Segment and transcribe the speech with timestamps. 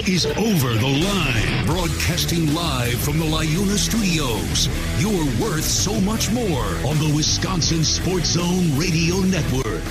[0.00, 4.66] is Over the Line, broadcasting live from the Liuna Studios.
[4.98, 9.84] You're worth so much more on the Wisconsin Sports Zone Radio Network.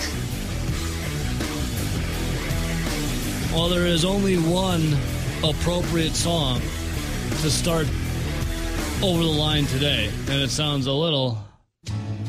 [3.54, 4.98] Well, there is only one
[5.44, 6.60] appropriate song
[7.42, 7.88] to start
[9.02, 11.38] Over the Line today, and it sounds a little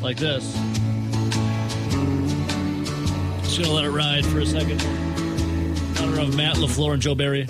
[0.01, 0.53] like this.
[3.43, 5.02] Just gonna let it ride for a second.
[6.03, 7.47] Honor of Matt LaFleur and Joe Barry.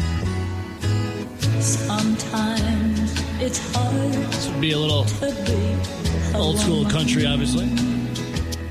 [1.60, 7.66] Sometimes it's hard This would be a little be old school country, obviously.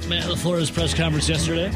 [0.08, 1.72] Matt LaFleur's press conference yesterday.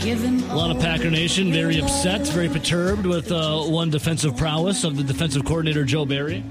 [0.00, 4.96] A lot of Packer Nation very upset, very perturbed with uh, one defensive prowess of
[4.96, 6.44] the defensive coordinator Joe Barry.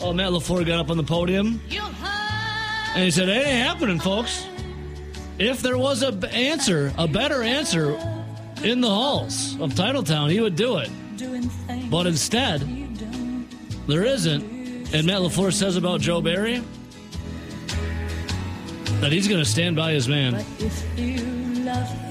[0.00, 4.46] Oh, Matt LaFleur got up on the podium and he said, "It ain't happening, folks.
[5.38, 7.98] If there was a b- answer, a better answer
[8.64, 10.90] in the halls of Titletown, he would do it.
[11.90, 12.66] But instead,
[13.86, 14.42] there isn't."
[14.94, 16.62] And Matt LaFleur says about Joe Barry
[19.00, 20.44] that he's going to stand by his man.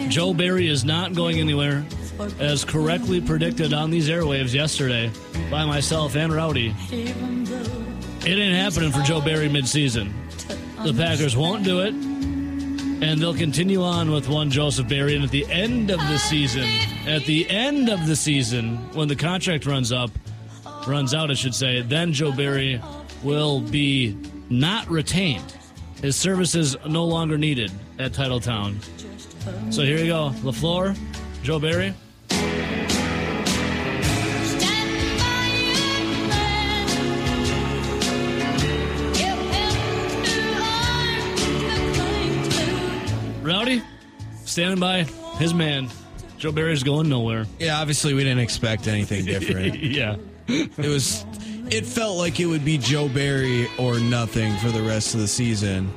[0.10, 1.86] Joe Barry is not going anywhere,
[2.40, 5.12] as correctly predicted on these airwaves yesterday
[5.50, 6.74] by myself and Rowdy.
[6.92, 10.12] It ain't happening for Joe Barry midseason.
[10.84, 11.94] The Packers won't do it,
[13.02, 15.16] and they'll continue on with one Joseph Barry.
[15.16, 16.70] And at the end of the season,
[17.08, 20.12] at the end of the season, when the contract runs up,
[20.88, 22.82] runs out, I should say, then Joe Barry
[23.24, 24.16] will be
[24.50, 25.56] not retained.
[26.02, 28.78] His services no longer needed at Titletown.
[29.74, 30.32] So here you go.
[30.42, 30.98] LaFleur,
[31.44, 31.94] Joe Barry.
[44.52, 45.04] Standing by
[45.40, 45.90] his man.
[46.38, 47.46] Joe Barry's going nowhere.
[47.60, 49.76] Yeah, obviously we didn't expect anything different.
[49.80, 50.16] yeah.
[50.48, 51.26] It was
[51.70, 55.28] it felt like it would be Joe Barry or nothing for the rest of the
[55.28, 55.92] season.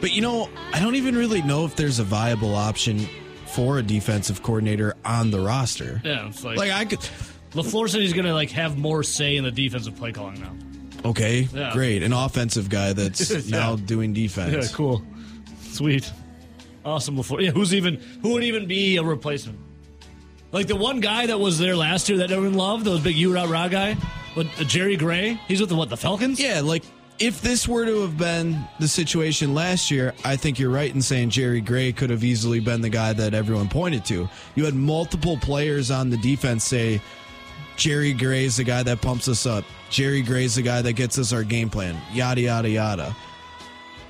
[0.00, 3.06] But you know, I don't even really know if there's a viable option
[3.46, 6.02] for a defensive coordinator on the roster.
[6.04, 6.98] Yeah, it's like, Like I could
[7.52, 10.52] LaFleur said he's going to like have more say in the defensive play calling now.
[11.08, 11.72] Okay, Yeah.
[11.72, 12.02] great.
[12.02, 13.56] An offensive guy that's Yeah.
[13.58, 14.52] now doing defense.
[14.70, 15.02] Yeah, cool.
[15.62, 16.12] Sweet.
[16.86, 17.42] Awesome LaFleur.
[17.42, 19.58] Yeah, who's even who would even be a replacement?
[20.52, 23.34] Like the one guy that was there last year that everyone loved, the big U
[23.34, 23.96] Rah guy,
[24.36, 25.34] but uh, Jerry Gray.
[25.48, 25.90] He's with the what?
[25.90, 26.38] The Falcons?
[26.38, 26.84] Yeah, like
[27.18, 31.02] if this were to have been the situation last year, I think you're right in
[31.02, 34.28] saying Jerry Gray could have easily been the guy that everyone pointed to.
[34.54, 37.00] You had multiple players on the defense say,
[37.76, 39.64] Jerry Gray's the guy that pumps us up.
[39.90, 42.00] Jerry Gray's the guy that gets us our game plan.
[42.12, 43.16] Yada yada yada.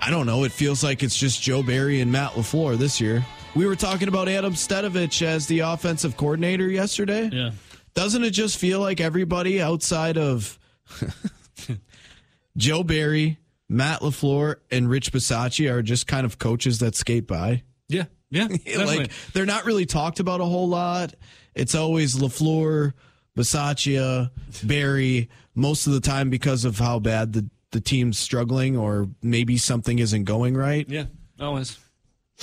[0.00, 0.44] I don't know.
[0.44, 3.24] It feels like it's just Joe Barry and Matt LaFleur this year.
[3.54, 7.30] We were talking about Adam Stenavich as the offensive coordinator yesterday.
[7.32, 7.52] Yeah.
[7.94, 10.58] Doesn't it just feel like everybody outside of
[12.56, 17.62] Joe Barry, Matt LaFleur, and Rich Bisaccia are just kind of coaches that skate by?
[17.88, 18.04] Yeah.
[18.30, 18.48] Yeah.
[18.76, 21.14] like they're not really talked about a whole lot.
[21.54, 22.92] It's always LaFleur,
[23.36, 24.30] Bisaccia,
[24.62, 29.56] Barry, most of the time because of how bad the, the team's struggling or maybe
[29.58, 30.88] something isn't going right.
[30.88, 31.04] yeah.
[31.40, 31.78] Always.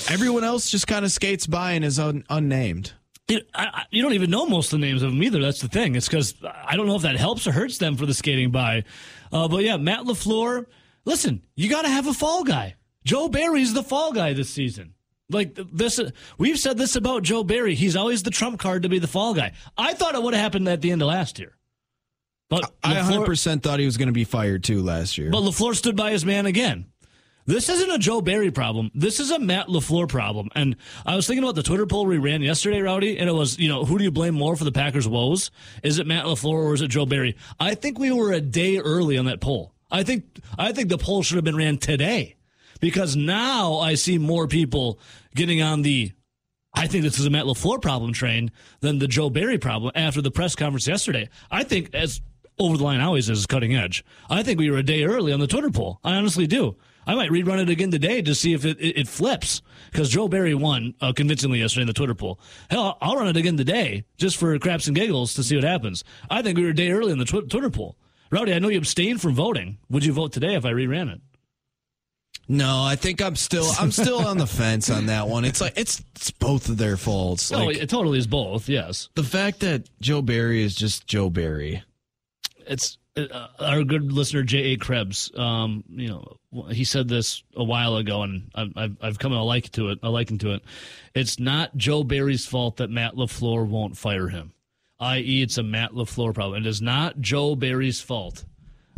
[0.10, 2.94] Everyone else just kind of skates by and is un, unnamed.
[3.28, 5.40] You, I, I- you don't even know most of the names of them either.
[5.42, 5.96] That's the thing.
[5.96, 8.84] It's because I don't know if that helps or hurts them for the skating by.
[9.32, 10.66] Uh, but yeah, Matt Lafleur.
[11.06, 12.76] Listen, you got to have a fall guy.
[13.06, 14.94] Joe Barry's the fall guy this season.
[15.30, 16.00] Like this,
[16.38, 17.76] we've said this about Joe Barry.
[17.76, 19.54] He's always the trump card to be the fall guy.
[19.78, 21.56] I thought it would have happened at the end of last year,
[22.62, 25.32] but I LaFleur- 100% thought he was going to be fired too last year.
[25.32, 26.86] but LaFleur stood by his man again.
[27.46, 28.90] This isn't a Joe Barry problem.
[28.96, 30.50] This is a Matt LaFleur problem.
[30.56, 33.60] And I was thinking about the Twitter poll we ran yesterday, Rowdy, and it was,
[33.60, 35.52] you know, who do you blame more for the Packers' woes?
[35.84, 37.36] Is it Matt LaFleur or is it Joe Barry?
[37.60, 39.74] I think we were a day early on that poll.
[39.92, 40.24] I think
[40.58, 42.38] I think the poll should have been ran today.
[42.80, 45.00] Because now I see more people
[45.36, 46.12] getting on the
[46.74, 50.22] I think this is a Matt LaFleur problem train than the Joe Barry problem after
[50.22, 51.30] the press conference yesterday.
[51.52, 52.22] I think as
[52.60, 54.04] over the line always is cutting edge.
[54.30, 56.00] I think we were a day early on the Twitter poll.
[56.04, 56.76] I honestly do.
[57.06, 59.62] I might rerun it again today to see if it, it, it flips
[59.92, 62.40] because Joe Barry won uh, convincingly yesterday in the Twitter poll.
[62.70, 66.04] Hell, I'll run it again today just for craps and giggles to see what happens.
[66.30, 67.98] I think we were a day early in the tw- Twitter poll.
[68.32, 69.80] Rowdy, I know you abstained from voting.
[69.90, 71.22] Would you vote today if I reran it?
[72.48, 75.46] No, I think I'm still I'm still on the fence on that one.
[75.46, 77.52] It's like it's it's both of their faults.
[77.54, 78.68] oh, Like it totally is both.
[78.68, 79.10] Yes.
[79.16, 81.84] the fact that Joe Barry is just Joe Barry.
[82.68, 84.58] It's uh, our good listener J.
[84.74, 84.78] A.
[84.78, 85.32] Krebs.
[85.38, 89.72] Um, you know, he said this a while ago, and I've, I've, come to like
[89.74, 90.00] to it.
[90.02, 90.64] I liken to it.
[91.14, 94.54] It's not Joe Barry's fault that Matt Lafleur won't fire him.
[95.00, 96.64] i.e., it's a Matt LaFleur problem.
[96.64, 98.46] It is not Joe Barry's fault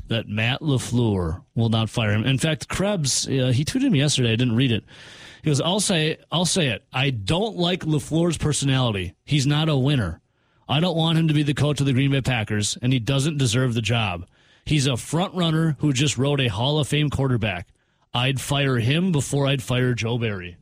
[0.07, 2.25] that Matt LaFleur will not fire him.
[2.25, 4.33] In fact, Krebs, uh, he tweeted me yesterday.
[4.33, 4.83] I didn't read it.
[5.43, 6.85] He goes, I'll say, I'll say it.
[6.93, 9.13] I don't like LaFleur's personality.
[9.25, 10.21] He's not a winner.
[10.67, 12.99] I don't want him to be the coach of the Green Bay Packers, and he
[12.99, 14.25] doesn't deserve the job.
[14.65, 17.67] He's a front runner who just wrote a Hall of Fame quarterback.
[18.13, 20.57] I'd fire him before I'd fire Joe Barry.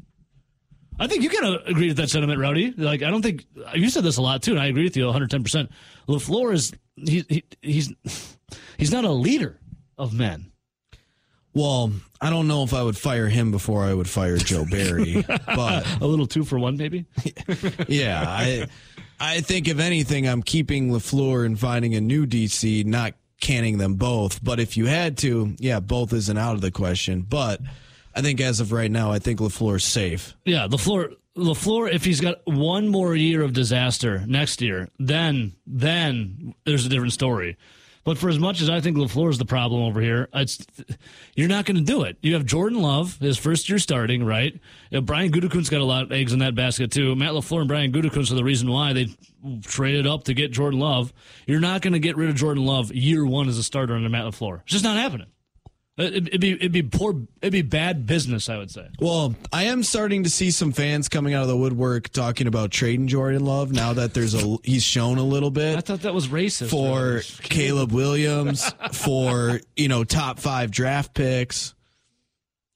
[0.99, 2.71] I think you can uh, agree with that sentiment, Rowdy.
[2.77, 5.05] Like, I don't think you said this a lot too, and I agree with you
[5.05, 5.43] 110.
[5.43, 5.71] percent
[6.07, 7.93] Lafleur is he, he he's
[8.77, 9.59] he's not a leader
[9.97, 10.51] of men.
[11.55, 15.23] Well, I don't know if I would fire him before I would fire Joe Barry,
[15.45, 17.05] but A little two for one, maybe.
[17.87, 18.67] yeah, I
[19.23, 23.95] I think if anything, I'm keeping Lafleur and finding a new DC, not canning them
[23.95, 24.43] both.
[24.43, 27.21] But if you had to, yeah, both isn't out of the question.
[27.21, 27.61] But
[28.13, 30.35] I think as of right now, I think Lafleur's safe.
[30.43, 31.15] Yeah, Lafleur.
[31.37, 36.89] Lafleur, if he's got one more year of disaster next year, then then there's a
[36.89, 37.57] different story.
[38.03, 40.65] But for as much as I think Lafleur is the problem over here, it's
[41.35, 42.17] you're not going to do it.
[42.21, 44.59] You have Jordan Love, his first year starting, right?
[45.03, 47.15] Brian Gutekunst got a lot of eggs in that basket too.
[47.15, 49.07] Matt Lafleur and Brian Gutekunst are the reason why they
[49.61, 51.13] traded up to get Jordan Love.
[51.47, 54.09] You're not going to get rid of Jordan Love year one as a starter under
[54.09, 54.61] Matt Lafleur.
[54.63, 55.27] It's just not happening.
[55.95, 57.15] It- It'd be it'd be poor.
[57.41, 58.87] It'd be bad business, I would say.
[58.99, 62.71] Well, I am starting to see some fans coming out of the woodwork talking about
[62.71, 65.77] trading Jordan Love now that there's a he's shown a little bit.
[65.77, 66.69] I thought that was racist.
[66.71, 71.75] for Caleb Williams, for you know top five draft picks.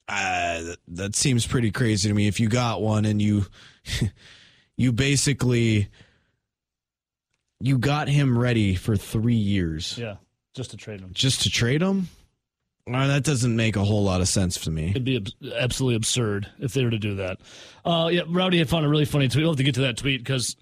[0.06, 2.28] Uh, that seems pretty crazy to me.
[2.28, 3.46] If you got one and you
[4.76, 5.88] you basically
[7.60, 10.16] you got him ready for three years yeah,
[10.54, 11.10] just to trade him.
[11.12, 12.08] just to trade him,
[12.92, 14.90] that doesn't make a whole lot of sense to me.
[14.90, 17.38] It'd be abs- absolutely absurd if they were to do that.
[17.84, 19.42] Uh, yeah, Rowdy had found a really funny tweet.
[19.42, 20.56] We'll have to get to that tweet because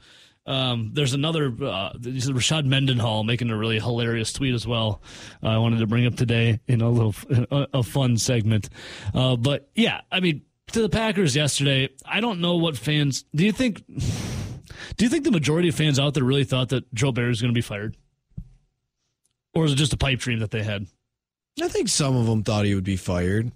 [0.47, 5.03] um, there's another uh, Rashard Mendenhall making a really hilarious tweet as well.
[5.43, 7.15] Uh, I wanted to bring up today in a little
[7.51, 8.69] a, a fun segment.
[9.13, 13.45] Uh, but yeah, I mean, to the Packers yesterday, I don't know what fans do
[13.45, 13.85] you think.
[14.97, 17.41] Do you think the majority of fans out there really thought that Joe Barry was
[17.41, 17.97] going to be fired,
[19.55, 20.87] or is it just a pipe dream that they had?
[21.63, 23.51] I think some of them thought he would be fired.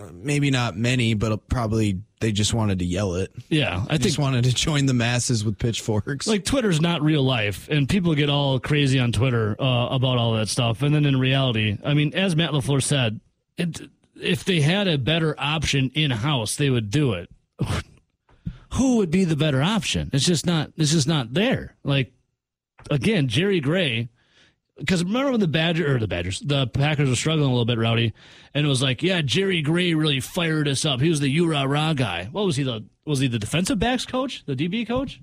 [0.00, 3.32] Uh, Maybe not many, but probably they just wanted to yell it.
[3.48, 6.26] Yeah, I I think just wanted to join the masses with pitchforks.
[6.26, 10.34] like Twitter's not real life, and people get all crazy on Twitter uh, about all
[10.34, 10.82] that stuff.
[10.82, 13.20] And then in reality, I mean, as Matt Lafleur said,
[13.56, 13.80] it,
[14.20, 17.28] if they had a better option in house, they would do it.
[18.74, 20.10] Who would be the better option?
[20.12, 20.70] It's just not.
[20.76, 21.74] It's just not there.
[21.82, 22.12] Like
[22.90, 24.10] again, Jerry Gray.
[24.78, 27.78] Because remember when the Badger or the Badgers, the Packers were struggling a little bit,
[27.78, 28.12] Rowdy,
[28.54, 31.00] and it was like, yeah, Jerry Gray really fired us up.
[31.00, 32.28] He was the you rah rah guy.
[32.30, 32.62] What was he?
[32.62, 35.20] The was he the defensive backs coach, the DB coach?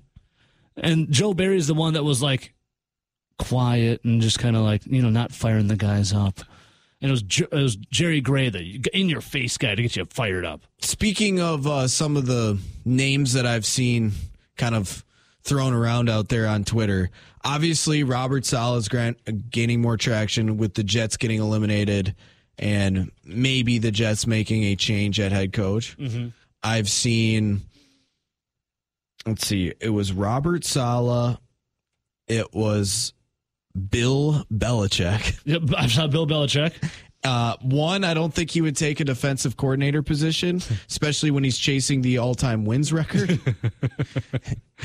[0.76, 2.52] And Joe Barry's the one that was like
[3.38, 6.40] quiet and just kind of like you know not firing the guys up.
[7.00, 10.04] And it was it was Jerry Gray, the in your face guy, to get you
[10.06, 10.62] fired up.
[10.80, 14.12] Speaking of uh, some of the names that I've seen
[14.56, 15.04] kind of
[15.42, 17.10] thrown around out there on Twitter,
[17.46, 22.14] obviously Robert Saleh's grant, uh, gaining more traction with the Jets getting eliminated
[22.58, 25.96] and maybe the Jets making a change at head coach.
[25.96, 26.28] Mm-hmm.
[26.62, 27.62] I've seen,
[29.24, 31.38] let's see, it was Robert Saleh,
[32.26, 33.12] it was
[33.90, 35.40] Bill Belichick.
[35.44, 36.72] Yep, I saw Bill Belichick.
[37.26, 41.58] Uh, one, I don't think he would take a defensive coordinator position, especially when he's
[41.58, 43.40] chasing the all-time wins record.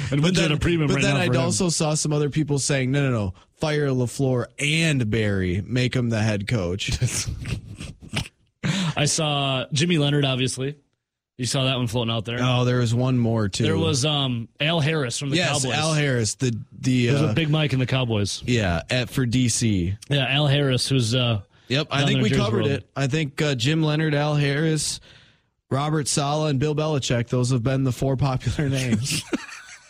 [0.10, 1.42] And wins at a premium but right then I for him.
[1.42, 6.10] also saw some other people saying, no, no, no, fire Lafleur and Barry, make him
[6.10, 6.98] the head coach.
[8.96, 10.24] I saw Jimmy Leonhard.
[10.24, 10.78] Obviously,
[11.38, 12.40] you saw that one floating out there.
[12.42, 13.64] oh, there was one more too.
[13.64, 15.66] There was um, Al Harris from the Cowboys.
[15.66, 15.78] yes, Cowboys.
[15.78, 18.44] Al Harris, the the There's uh, a Big Mike in the Cowboys.
[18.46, 19.98] yeah at for DC.
[20.10, 21.42] Yeah, Al Harris, who's uh,
[21.72, 22.72] Yep, I think we covered World.
[22.72, 22.90] it.
[22.98, 25.00] I think uh, Jim Leonhard, Al Harris,
[25.70, 27.30] Robert Saleh, and Bill Belichick.
[27.30, 29.24] Those have been the four popular names.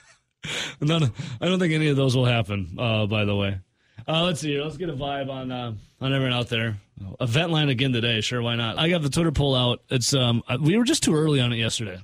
[0.81, 1.11] None.
[1.41, 2.75] I don't think any of those will happen.
[2.77, 3.59] Uh, by the way,
[4.07, 4.61] uh, let's see.
[4.61, 6.77] Let's get a vibe on uh, on everyone out there.
[7.19, 8.21] Event line again today.
[8.21, 8.77] Sure, why not?
[8.77, 9.81] I got the Twitter poll out.
[9.89, 11.99] It's um, uh, we were just too early on it yesterday.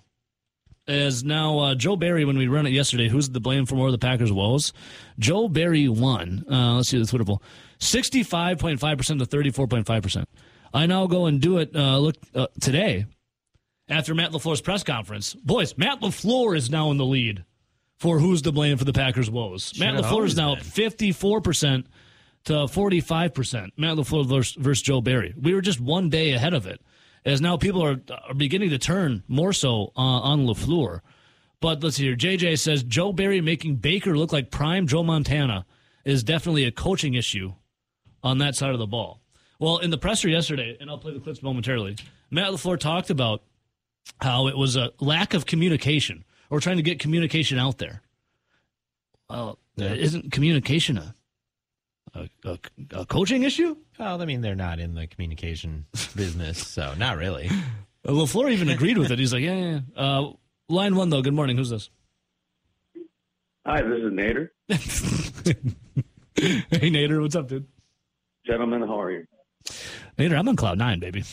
[0.88, 3.88] As now uh, Joe Barry, when we run it yesterday, who's the blame for more
[3.88, 4.74] of the Packers' woes?
[5.19, 6.46] Joe Barry won.
[6.50, 7.43] Uh, let's see the Twitter poll:
[7.79, 10.29] sixty-five point five percent to thirty-four point five percent.
[10.74, 11.75] I now go and do it.
[11.75, 13.05] Uh, look uh, today
[13.89, 15.34] after Matt Lafleur's press conference.
[15.34, 17.43] Boys, Matt Lafleur is now in the lead
[17.98, 19.77] for who's to blame for the Packers' woes.
[19.79, 20.63] Matt have LaFleur is now been.
[20.63, 21.86] 54%
[22.46, 23.72] to 45%.
[23.77, 25.34] Matt LaFleur versus, versus Joe Barry.
[25.39, 26.81] We were just one day ahead of it,
[27.25, 31.01] as now people are, are beginning to turn more so uh, on LaFleur.
[31.60, 32.15] But let's see here.
[32.15, 35.65] JJ says Joe Barry making Baker look like prime Joe Montana
[36.05, 37.53] is definitely a coaching issue
[38.24, 39.21] on that side of the ball.
[39.59, 41.97] Well, in the presser yesterday, and I'll play the clips momentarily,
[42.29, 43.41] Matt LaFleur talked about
[44.21, 48.01] how it was a lack of communication or trying to get communication out there.
[49.29, 51.15] Well, isn't communication a,
[52.13, 52.59] a, a,
[52.91, 53.75] a coaching issue?
[54.00, 57.50] Well, I mean, they're not in the communication business, so not really.
[58.05, 59.19] LaFleur even agreed with it.
[59.19, 59.79] He's like, yeah, yeah.
[59.95, 60.01] yeah.
[60.01, 60.33] Uh,
[60.69, 61.21] line one, though.
[61.21, 61.57] Good morning.
[61.57, 61.89] Who's this?
[63.65, 64.50] Hi, this is Nader.
[66.36, 67.21] hey, Nader.
[67.21, 67.67] What's up, dude?
[68.47, 69.27] Gentlemen, how are you?
[70.17, 71.23] Nader, I'm on cloud nine, baby.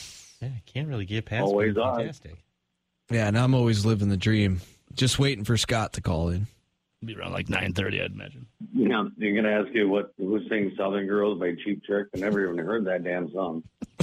[0.43, 1.43] Yeah, I can't really get past.
[1.43, 1.45] It.
[1.45, 1.97] Always on.
[1.97, 2.45] fantastic.
[3.11, 4.61] Yeah, and I'm always living the dream.
[4.95, 6.49] Just waiting for Scott to call in.
[7.05, 8.47] Be around like 9.30, I'd imagine.
[8.73, 12.09] You know, you're gonna ask you what who sings "Southern Girls" by Cheap Trick.
[12.15, 13.63] I never even heard that damn song.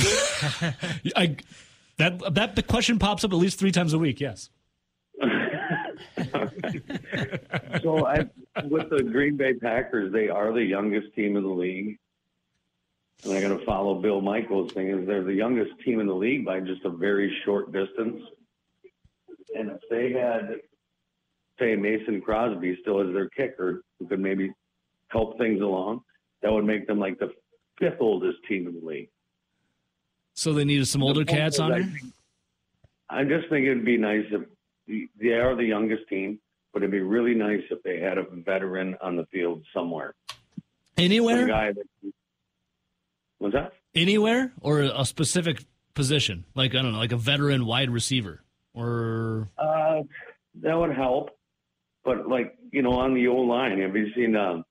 [1.15, 1.35] I,
[1.97, 4.49] that, that the question pops up at least three times a week, yes.
[7.83, 8.29] So, I,
[8.65, 11.97] with the Green Bay Packers, they are the youngest team in the league.
[13.23, 14.87] And I'm gonna follow Bill Michaels' thing.
[14.89, 18.21] Is they're the youngest team in the league by just a very short distance.
[19.55, 20.55] And if they had,
[21.59, 24.51] say, Mason Crosby still as their kicker, who could maybe
[25.09, 26.01] help things along,
[26.41, 27.31] that would make them like the
[27.77, 29.09] fifth oldest team in the league.
[30.33, 31.91] So they needed some older cats on I there?
[33.09, 34.41] I just think it'd be nice if
[35.19, 36.39] they are the youngest team,
[36.73, 40.15] but it'd be really nice if they had a veteran on the field somewhere.
[40.29, 40.37] Some
[41.05, 41.45] Anywhere?
[41.45, 41.85] guy that
[43.41, 43.73] was that?
[43.93, 44.53] Anywhere?
[44.61, 46.45] Or a specific position?
[46.55, 48.41] Like, I don't know, like a veteran wide receiver?
[48.73, 50.03] Or Uh,
[50.61, 51.31] that would help.
[52.03, 54.63] But like you know, on the old line, have you seen um,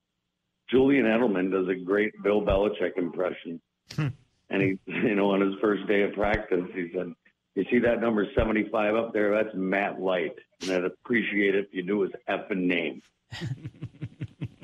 [0.71, 3.61] Julian Edelman does a great Bill Belichick impression,
[3.99, 7.13] and he, you know, on his first day of practice, he said,
[7.55, 9.31] "You see that number seventy-five up there?
[9.31, 13.03] That's Matt Light, and I'd appreciate it if you knew his effing name."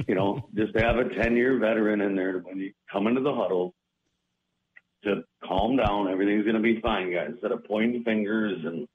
[0.09, 3.35] you know, just to have a ten-year veteran in there when you come into the
[3.35, 3.75] huddle.
[5.07, 7.31] To calm down, everything's going to be fine, guys.
[7.31, 8.87] Instead of pointing fingers and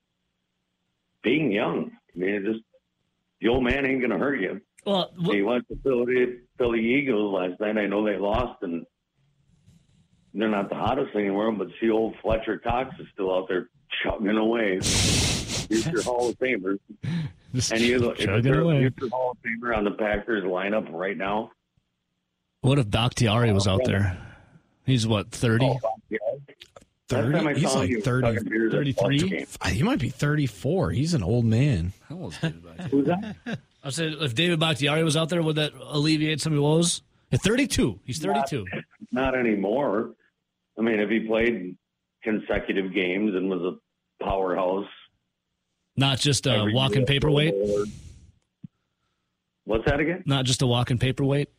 [1.23, 1.91] being young.
[2.13, 2.63] I mean, it just
[3.39, 4.61] the old man ain't gonna hurt you.
[4.85, 7.77] well, wh- He went to Philly, Philly Eagles last night.
[7.77, 8.85] I know they lost, and
[10.33, 11.57] they're not the hottest thing in the world.
[11.57, 13.69] But see, old Fletcher Cox is still out there
[14.03, 14.75] chugging away.
[14.75, 16.77] He's your Hall of Famer,
[17.55, 18.81] just and you look, if chugging you're, away.
[18.81, 21.51] you're Hall of Famer on the Packers lineup right now.
[22.61, 24.17] What if Bakhtiari was out uh, there?
[24.85, 25.65] He's what, 30?
[25.65, 26.17] Oh, um, yeah.
[27.09, 27.59] 30?
[27.59, 29.45] He's like he was 30, chugging beers at 33?
[29.71, 30.91] He might be 34.
[30.91, 31.93] He's an old man.
[32.07, 32.89] How old is David Bakhtiari?
[32.89, 33.59] Who's that?
[33.83, 37.01] I said, if David Bakhtiari was out there, would that alleviate some of your woes?
[37.31, 37.99] At 32.
[38.05, 38.65] He's 32.
[39.11, 40.11] Not anymore.
[40.77, 41.77] I mean, if he played
[42.23, 44.87] consecutive games and was a powerhouse,
[45.97, 47.05] Not just a walking year.
[47.05, 47.53] paperweight.
[49.65, 50.23] What's that again?
[50.25, 51.49] Not just a walking paperweight.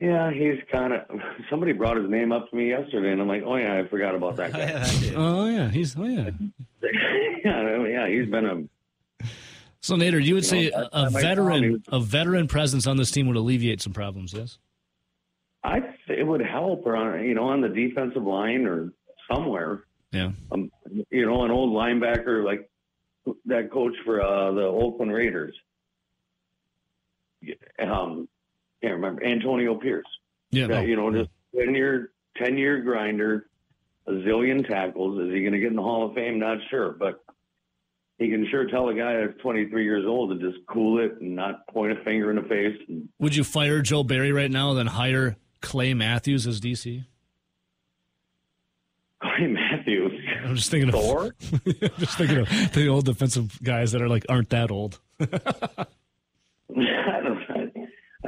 [0.00, 1.00] Yeah, he's kind of.
[1.48, 4.14] Somebody brought his name up to me yesterday, and I'm like, oh yeah, I forgot
[4.14, 5.12] about that guy.
[5.16, 5.70] Oh, yeah.
[5.70, 6.30] He's, oh, yeah.
[7.44, 9.24] yeah, yeah, he's been a.
[9.80, 12.46] So Nader, you would say know, a, a that- that might sound veteran, a veteran
[12.48, 14.34] presence on this team would alleviate some problems.
[14.34, 14.58] Yes.
[15.64, 18.92] I it would help, or on you know, on the defensive line or
[19.32, 19.84] somewhere.
[20.12, 20.32] Yeah.
[20.52, 20.70] Um,
[21.10, 22.68] you know, an old linebacker like
[23.46, 25.54] that coach for uh, the Oakland Raiders.
[27.78, 28.28] Um,
[28.82, 30.06] can't remember Antonio Pierce.
[30.50, 30.66] Yeah.
[30.66, 30.80] No.
[30.80, 33.48] you know, just ten year ten year grinder,
[34.06, 35.20] a zillion tackles.
[35.20, 36.38] Is he going to get in the Hall of Fame?
[36.38, 37.24] Not sure, but
[38.18, 41.36] he can sure tell a guy that's 23 years old to just cool it and
[41.36, 42.78] not point a finger in the face.
[43.18, 47.04] Would you fire Joe Barry right now and then hire Clay Matthews as DC?
[49.20, 50.12] Clay Matthews,
[50.44, 51.34] I'm just thinking of Thor.
[51.98, 55.00] just thinking of the old defensive guys that are like aren't that old.
[55.20, 55.26] I
[57.22, 57.38] don't.
[57.50, 57.65] I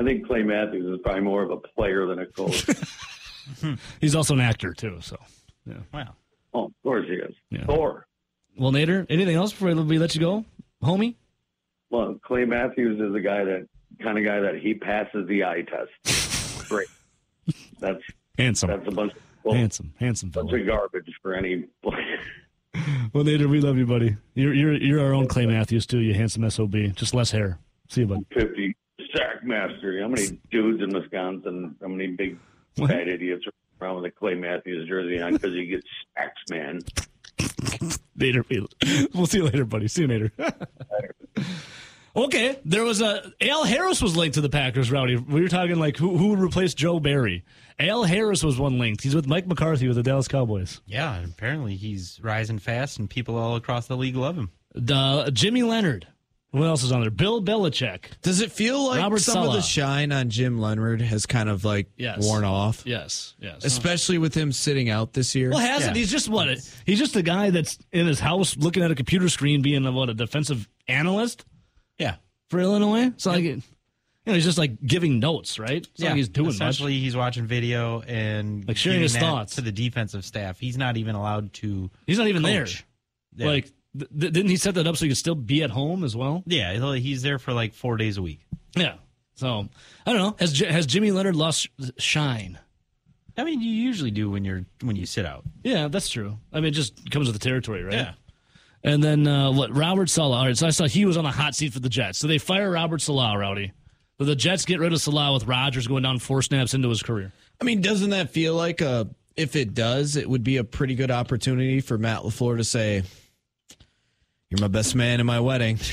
[0.02, 2.66] think Clay Matthews is probably more of a player than a coach.
[4.00, 4.98] He's also an actor too.
[5.00, 5.16] So,
[5.66, 5.78] yeah.
[5.92, 6.14] Wow.
[6.54, 7.34] oh, of course he is.
[7.50, 7.64] Yeah.
[7.66, 8.06] Thor.
[8.56, 10.44] Well, Nader, anything else before we let you go,
[10.82, 11.14] homie?
[11.90, 13.68] Well, Clay Matthews is the guy that
[14.00, 16.68] kind of guy that he passes the eye test.
[16.68, 16.88] Great.
[17.80, 18.02] That's
[18.36, 20.60] Handsome, that's a bunch of well, handsome, handsome bunch fellow.
[20.60, 21.64] of garbage for any.
[23.12, 24.16] Well, Nader, we love you, buddy.
[24.34, 25.98] You're you're you're our own Clay Matthews too.
[25.98, 26.74] You handsome sob.
[26.94, 27.58] Just less hair.
[27.88, 28.24] See you, bud.
[28.32, 28.76] 50
[29.18, 30.00] sack master.
[30.00, 31.75] How many dudes in Wisconsin?
[31.82, 32.38] How many big
[32.76, 32.90] What?
[32.90, 33.52] fat idiots are
[33.84, 36.80] around with a Clay Matthews jersey on because he gets sacks, man?
[38.16, 38.66] later, we-
[39.14, 39.88] we'll see you later, buddy.
[39.88, 40.32] See you later.
[42.16, 44.90] okay, there was a Al Harris was linked to the Packers.
[44.90, 47.44] Rowdy, we were talking like who who would replace Joe Barry.
[47.78, 49.02] Al Harris was one linked.
[49.02, 50.80] He's with Mike McCarthy with the Dallas Cowboys.
[50.87, 54.50] Yeah, apparently he's rising fast, and people all across the league love him.
[54.75, 56.06] The Jimmy Leonhard
[56.50, 57.10] What else is on there?
[57.10, 58.04] Bill Belichick.
[58.22, 61.62] Does it feel like Robert some of the shine on Jim Leonhard has kind of
[61.64, 62.24] like Yes.
[62.24, 62.84] worn off?
[62.86, 63.64] Yes, yes.
[63.64, 65.50] Especially with him sitting out this year.
[65.50, 66.00] Well, hasn't Yeah.
[66.00, 66.48] he's just what?
[66.86, 69.92] He's just a guy that's in his house looking at a computer screen, being a,
[69.92, 71.44] what a defensive analyst
[71.98, 72.16] Yeah.
[72.48, 73.12] for Illinois.
[73.18, 73.62] So like, you
[74.24, 75.86] know, he's just like giving notes, right?
[75.86, 76.54] It's not like he's doing much.
[76.54, 79.56] Essentially, he's watching video and Like sharing his thoughts.
[79.56, 80.58] to the defensive staff.
[80.58, 81.90] He's not even allowed to.
[82.06, 82.84] He's not even coach.
[83.34, 83.46] there.
[83.46, 83.52] Yeah.
[83.52, 86.04] Like, th- th- didn't he set that up so he could still be at home
[86.04, 86.42] as well?
[86.47, 88.40] Yeah, he's there for like four days a week.
[88.76, 88.95] Yeah.
[89.35, 89.68] So
[90.07, 90.37] I don't know.
[90.38, 91.68] Has J- has Jimmy Leonhard lost
[91.99, 92.59] shine?
[93.37, 95.45] I mean, you usually do when you're when you sit out.
[95.62, 96.38] Yeah, that's true.
[96.52, 97.95] I mean, it just comes with the territory, right?
[97.95, 98.12] Yeah.
[98.83, 99.75] And then uh, what?
[99.75, 100.37] Robert Saleh.
[100.37, 102.18] All right, so I saw he was on the hot seat for the Jets.
[102.18, 103.73] So they fire Robert Saleh, Rowdy.
[104.18, 107.02] So the Jets get rid of Saleh with Rodgers going down four snaps into his
[107.02, 107.33] career.
[107.61, 110.97] I mean, doesn't that feel like a if it does, it would be a pretty
[110.97, 113.04] good opportunity for Matt LaFleur to say,
[114.50, 115.78] You're my best man in my wedding.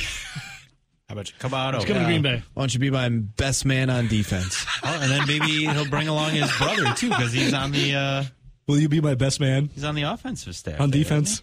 [1.07, 1.85] How about you come out over?
[1.85, 2.41] Coming to Green Bay.
[2.53, 4.65] Why don't you be my best man on defense?
[4.87, 8.23] Oh, and then maybe he'll bring along his brother too, because he's on the uh,
[8.67, 11.41] Will you be my best man he's on the offensive staff on there, defense?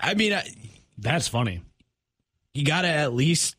[0.00, 0.48] I mean, I,
[0.96, 1.60] That's funny.
[2.54, 3.56] you gotta at least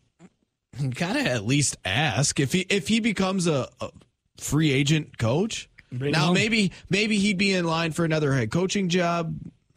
[0.80, 3.92] you gotta at least ask if he if he becomes a, a
[4.38, 5.70] free agent coach.
[5.92, 6.34] Bring now him.
[6.34, 9.36] maybe maybe he'd be in line for another head coaching job.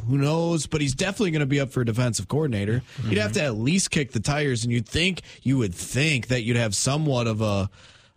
[0.09, 0.67] Who knows?
[0.67, 2.83] But he's definitely going to be up for a defensive coordinator.
[3.05, 6.43] You'd have to at least kick the tires, and you'd think you would think that
[6.43, 7.69] you'd have somewhat of a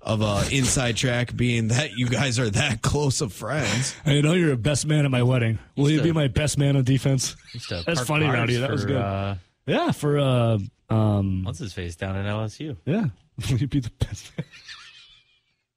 [0.01, 3.93] of a inside track, being that you guys are that close of friends.
[4.05, 5.59] I know you're a best man at my wedding.
[5.75, 7.35] Will you to- be my best man on defense?
[7.69, 8.55] That's park funny, cars Rowdy.
[8.57, 8.95] That was good.
[8.95, 12.77] Uh, Yeah, for uh, um, what's his face down at LSU?
[12.85, 13.05] yeah.
[13.51, 14.31] Will you be the best?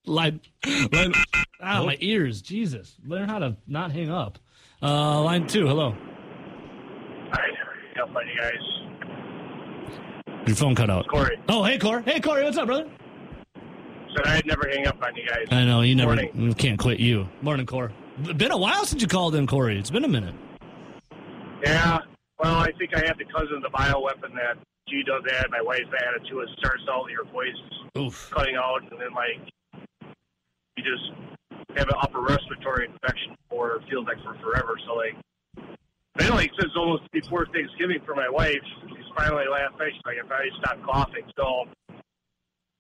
[0.07, 0.41] line,
[0.93, 1.13] line.
[1.63, 2.41] Ah, my ears.
[2.41, 4.39] Jesus, learn how to not hang up.
[4.83, 5.67] Uh, line two.
[5.67, 5.95] Hello.
[7.33, 8.55] I never hang up on you guys.
[10.47, 11.07] Your phone cut out.
[11.09, 12.03] Corey Oh, hey, Corey.
[12.05, 12.45] Hey, Corey.
[12.45, 12.89] What's up, brother?
[14.17, 15.47] said I'd never hang up on you guys.
[15.51, 16.15] I know you never.
[16.15, 16.31] Morning.
[16.35, 17.29] You can't quit you.
[17.43, 17.93] Morning, Corey.
[18.37, 19.79] Been a while since you called in, Corey.
[19.79, 20.35] It's been a minute.
[21.65, 21.99] Yeah.
[22.39, 24.57] Well, I think I had the cousin of the bioweapon that
[24.89, 25.47] G does add.
[25.51, 26.49] My wife added to it.
[26.59, 27.55] Starts out your voice
[27.99, 28.31] Oof.
[28.33, 29.41] cutting out, and then like
[30.77, 31.13] you just
[31.77, 34.79] have an upper respiratory infection for feels like for forever.
[34.87, 35.17] So like,
[36.17, 39.93] then like since almost before Thanksgiving for my wife, she's finally last night.
[39.95, 41.25] She's like, I finally stopped coughing.
[41.37, 41.65] So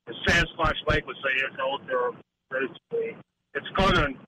[0.06, 2.10] the Sasquatch Mike would say it's out there.
[2.50, 3.16] Basically,
[3.54, 4.18] it's coming.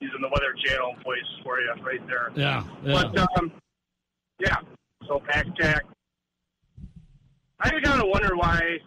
[0.00, 2.32] Using the Weather Channel voice for you right there.
[2.34, 2.64] Yeah.
[2.84, 3.04] Yeah.
[3.12, 3.52] But um,
[4.40, 4.56] yeah.
[5.06, 5.84] So pack attack.
[7.60, 8.78] I gotta wonder why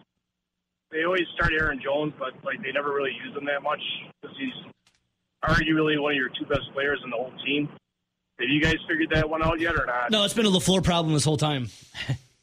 [0.90, 3.80] they always start Aaron Jones, but like they never really use him that much
[4.22, 4.54] because he's
[5.44, 7.68] arguably one of your two best players in the whole team.
[8.38, 10.10] Have you guys figured that one out yet or not?
[10.10, 11.68] no, it's been a LaFleur problem this whole time.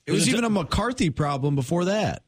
[0.05, 2.23] It was even a McCarthy problem before that.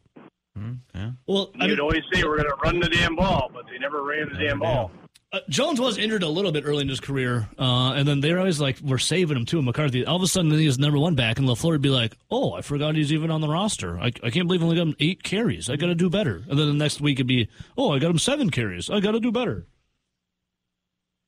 [0.56, 1.12] Hmm, yeah.
[1.28, 4.02] Well, I You'd mean, always say we're gonna run the damn ball, but they never
[4.04, 4.92] ran the damn ball.
[5.36, 8.40] Uh, Jones was injured a little bit early in his career, uh, and then they're
[8.40, 11.16] always like, "We're saving him too." McCarthy, all of a sudden, he was number one
[11.16, 14.00] back, and Lafleur would be like, "Oh, I forgot he's even on the roster.
[14.00, 15.70] I, I can't believe I only got him eight carries.
[15.70, 18.12] I got to do better." And then the next week it'd be, "Oh, I got
[18.12, 18.90] him seven carries.
[18.90, 19.68] I got to do better."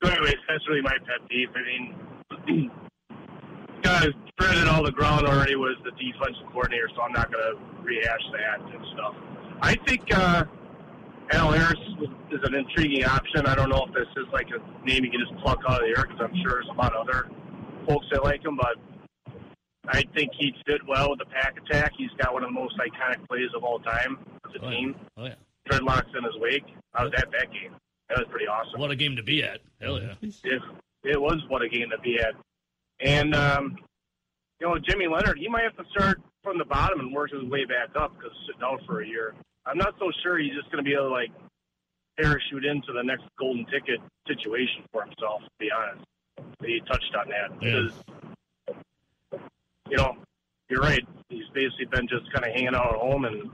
[0.02, 1.50] So, anyways, that's really my pet peeve.
[1.54, 2.72] I mean,
[3.82, 7.84] guys spreading all the ground already was the defensive coordinator, so I'm not going to
[7.84, 9.16] rehash that and stuff.
[9.62, 10.46] I think uh,
[11.32, 11.80] Al Harris
[12.32, 13.46] is an intriguing option.
[13.46, 15.88] I don't know if this is like a name you can just pluck out of
[15.88, 17.30] the air because I'm sure there's a lot of other
[17.88, 18.76] folks that like him, but
[19.90, 21.92] I think he'd fit well with the pack attack.
[21.98, 24.78] He's got one of the most iconic plays of all time as a Oh, yeah.
[24.78, 24.96] team.
[25.18, 25.36] Oh yeah,
[25.70, 26.64] Dreadlocks in his wake.
[26.94, 27.76] I was at that game.
[28.10, 29.60] That was pretty awesome what a game to be at!
[29.82, 30.14] Hell yeah!
[30.22, 30.62] it,
[31.04, 32.34] it was what a game to be at.
[33.02, 33.78] And, um,
[34.62, 37.44] you know, Jimmy Leonhard, he might have to start from the bottom and work his
[37.44, 39.36] way back up because sitting out for a year.
[39.68, 41.32] I'm not so sure he's just going to be able to, like,
[42.18, 46.06] parachute into the next golden ticket situation for himself, to be honest.
[46.64, 47.62] He touched on that.
[47.62, 47.88] Yeah.
[48.70, 49.42] Because,
[49.90, 50.18] you know,
[50.70, 51.06] you're right.
[51.30, 53.52] He's basically been just kind of hanging out at home and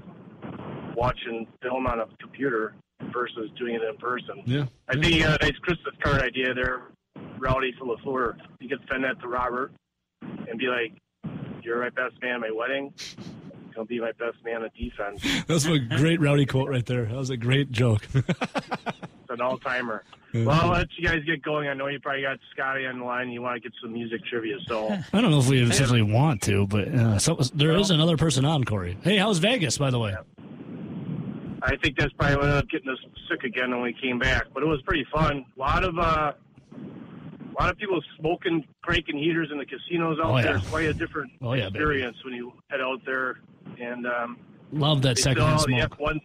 [0.96, 2.76] watching film on a computer
[3.12, 4.42] versus doing it in person.
[4.46, 6.84] Yeah, I think you got a nice Christmas card idea there,
[7.40, 8.36] Rowdy for LaFleur.
[8.60, 9.72] You could send that to Robert
[10.22, 10.94] and be like,
[11.64, 12.94] You're my best man at my wedding.
[13.76, 15.22] You'll be my best man at defense.
[15.48, 17.06] That's a great rowdy quote right there.
[17.06, 18.08] That was a great joke.
[18.14, 18.28] It's
[19.30, 20.04] an all timer.
[20.34, 21.68] Well, I'll let you guys get going.
[21.68, 23.94] I know you probably got Scotty on the line and you want to get some
[23.94, 27.72] music trivia, so I don't know if we essentially want to, but uh, so, there
[27.74, 28.98] is another person on Corey.
[29.04, 30.16] Hey, how's Vegas, by the way?
[31.62, 32.98] I think that's probably what ended up getting us
[33.30, 34.48] sick again when we came back.
[34.54, 35.46] But it was pretty fun.
[35.56, 36.34] A lot of uh
[36.76, 40.54] a lot of people smoking, cranking heaters in the casinos out Oh, there.
[40.54, 40.58] yeah.
[40.58, 41.76] It's quite a different Oh, yeah, baby.
[41.78, 43.38] experience when you head out there.
[43.80, 44.38] And um,
[44.72, 45.98] Love that they sell secondhand smoke.
[46.00, 46.22] F1s.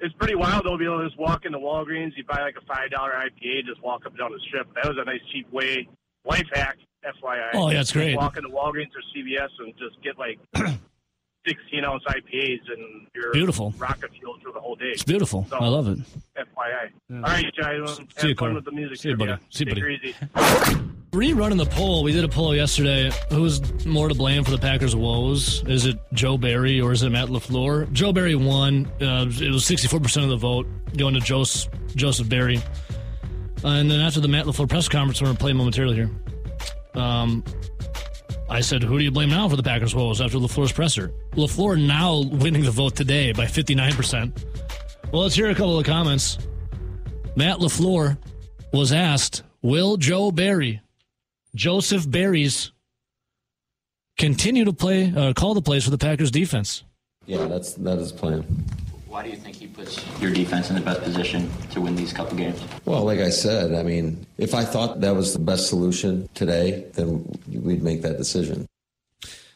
[0.00, 0.76] It's pretty wild though.
[0.76, 3.82] Be able to just walk into Walgreens, you buy like a five dollar IPA, just
[3.82, 4.66] walk up and down the strip.
[4.74, 5.88] That was a nice cheap way,
[6.24, 7.50] life hack, FYI.
[7.54, 8.16] Oh, yeah, it's great.
[8.16, 10.38] Walk into Walgreens or CVS and just get like
[11.46, 13.72] sixteen ounce IPAs, and you're Beautiful.
[13.78, 14.86] rocket fuel for the whole day.
[14.92, 15.46] It's beautiful.
[15.48, 15.98] So, I love it.
[16.36, 16.90] FYI.
[17.14, 17.98] All right, guys.
[17.98, 18.98] Have See you, fun with the music.
[18.98, 19.36] See you, buddy.
[19.50, 19.50] trivia.
[19.50, 19.64] See
[20.04, 20.80] you, buddy.
[21.12, 23.10] Rerunning the poll, we did a poll yesterday.
[23.28, 25.62] Who's more to blame for the Packers' woes?
[25.66, 27.92] Is it Joe Barry or is it Matt LaFleur?
[27.92, 28.86] Joe Barry won.
[28.98, 32.56] Uh, it was 64% of the vote going to Joseph, Joseph Barry.
[33.62, 36.10] Uh, and then after the Matt LaFleur press conference, we're going to play momentarily here.
[36.94, 37.44] Um,
[38.48, 41.12] I said, who do you blame now for the Packers' woes after LaFleur's presser?
[41.32, 44.32] LaFleur now winning the vote today by 59%.
[45.12, 46.38] Well, let's hear a couple of comments.
[47.36, 48.16] Matt LaFleur
[48.72, 50.80] was asked, will Joe Barry
[51.54, 52.72] Joseph Barry's
[54.18, 56.84] continue to play, uh, call the plays for the Packers defense.
[57.26, 58.42] Yeah, that's that is the plan.
[59.06, 62.14] Why do you think he puts your defense in the best position to win these
[62.14, 62.62] couple games?
[62.86, 66.86] Well, like I said, I mean, if I thought that was the best solution today,
[66.94, 68.66] then we'd make that decision.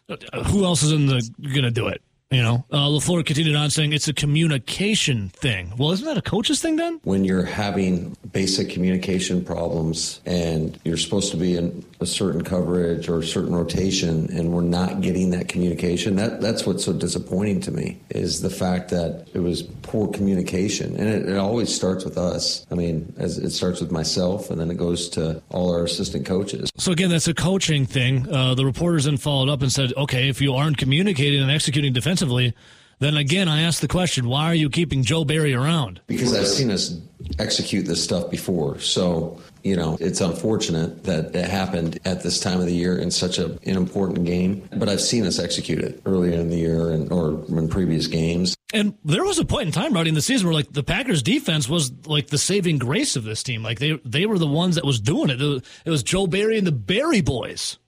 [0.09, 2.03] Uh, who else is in the going to do it?
[2.31, 5.73] You know, uh, Lafleur continued on saying it's a communication thing.
[5.79, 7.01] Well, isn't that a coach's thing then?
[7.05, 13.09] When you're having basic communication problems and you're supposed to be in a certain coverage
[13.09, 17.63] or a certain rotation and we're not getting that communication, that that's what's so disappointing
[17.63, 20.95] to me is the fact that it was poor communication.
[20.97, 22.67] And it, it always starts with us.
[22.71, 26.27] I mean, as it starts with myself and then it goes to all our assistant
[26.27, 26.71] coaches.
[26.77, 28.31] So again, that's a coaching thing.
[28.31, 31.95] Uh, the reporters then followed up and said, okay, if you aren't communicating and executing
[31.95, 32.53] defensively,
[32.99, 36.01] then again, I asked the question, why are you keeping Joe Barry around?
[36.07, 36.99] Because I've seen us
[37.39, 38.79] execute this stuff before.
[38.79, 43.11] So, you know, it's unfortunate that it happened at this time of the year in
[43.11, 44.67] such a, an important game.
[44.75, 48.57] But I've seen us execute it earlier in the year and or in previous games.
[48.73, 51.23] And there was a point in time, Rowdy, in the season where like the Packers
[51.23, 53.63] defense was like the saving grace of this team.
[53.63, 55.41] Like they they were the ones that was doing it.
[55.41, 57.79] It was, it was Joe Barry and the Barry boys.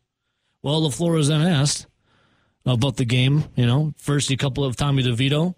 [0.62, 1.86] Well, LaFleur was then asked
[2.74, 3.44] about the game.
[3.56, 5.54] You know, first a couple of Tommy DeVito,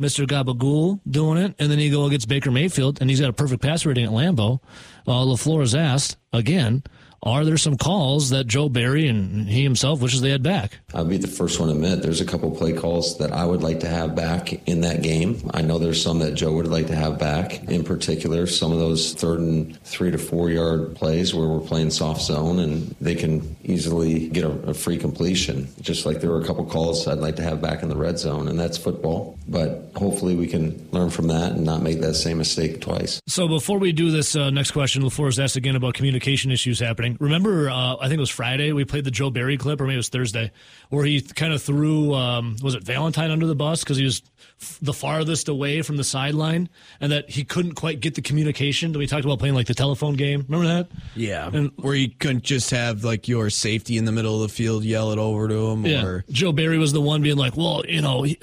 [0.00, 0.26] Mr.
[0.26, 3.62] Gabagool doing it, and then he go against Baker Mayfield, and he's got a perfect
[3.62, 4.60] pass rating at Lambeau.
[5.06, 6.82] Uh, LaFleur is asked again,
[7.22, 10.78] are there some calls that Joe Barry and he himself wishes they had back?
[10.92, 13.62] I'll be the first one to admit there's a couple play calls that I would
[13.62, 15.48] like to have back in that game.
[15.54, 17.62] I know there's some that Joe would like to have back.
[17.64, 21.90] In particular, some of those third and three to four yard plays where we're playing
[21.90, 25.68] soft zone and they can easily get a, a free completion.
[25.80, 28.18] Just like there were a couple calls I'd like to have back in the red
[28.18, 29.38] zone, and that's football.
[29.46, 33.20] But hopefully we can learn from that and not make that same mistake twice.
[33.28, 36.80] So before we do this uh, next question, LaFleur is asked again about communication issues
[36.80, 37.11] happening.
[37.20, 39.94] Remember, uh, I think it was Friday, we played the Joe Barry clip, or maybe
[39.94, 40.50] it was Thursday,
[40.90, 44.22] where he kind of threw, um, was it Valentine under the bus because he was
[44.60, 46.68] f- the farthest away from the sideline
[47.00, 48.92] and that he couldn't quite get the communication.
[48.92, 50.44] That we talked about playing like the telephone game.
[50.48, 50.88] Remember that?
[51.16, 54.54] Yeah, And- where you couldn't just have like your safety in the middle of the
[54.54, 56.04] field yell it over to him, Yeah.
[56.04, 58.38] or Joe Barry was the one being like, well, you know, he,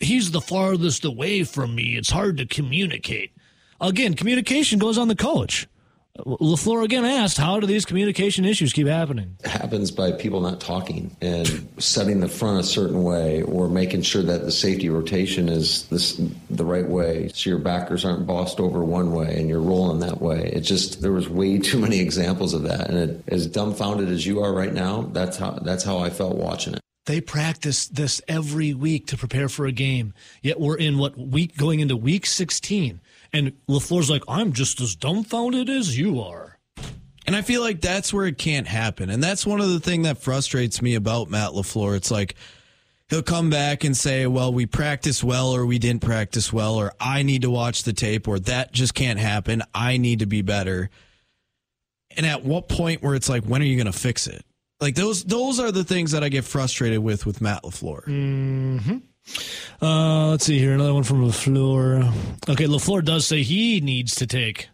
[0.00, 1.96] he's the farthest away from me.
[1.96, 3.30] It's hard to communicate.
[3.80, 5.66] Again, communication goes on the coach.
[6.18, 9.38] LaFleur again asked, how do these communication issues keep happening?
[9.42, 14.02] It happens by people not talking and setting the front a certain way or making
[14.02, 16.20] sure that the safety rotation is this,
[16.50, 20.20] the right way so your backers aren't bossed over one way and you're rolling that
[20.20, 20.50] way.
[20.52, 24.26] It just there was way too many examples of that and it, as dumbfounded as
[24.26, 26.80] you are right now, that's how that's how I felt watching it.
[27.06, 30.14] They practice this every week to prepare for a game.
[30.40, 33.00] Yet we're in what week going into week 16.
[33.32, 36.58] And LaFleur's like, I'm just as dumbfounded as you are.
[37.26, 39.08] And I feel like that's where it can't happen.
[39.08, 41.96] And that's one of the things that frustrates me about Matt LaFleur.
[41.96, 42.34] It's like
[43.08, 46.92] he'll come back and say, well, we practiced well or we didn't practice well, or
[47.00, 49.62] I need to watch the tape, or that just can't happen.
[49.74, 50.90] I need to be better.
[52.16, 54.44] And at what point where it's like, when are you going to fix it?
[54.80, 58.04] Like those, those are the things that I get frustrated with with Matt LaFleur.
[58.04, 58.96] Mm-hmm.
[59.80, 60.74] Uh, let's see here.
[60.74, 62.12] Another one from LaFleur.
[62.48, 64.68] Okay, LaFleur does say he needs to take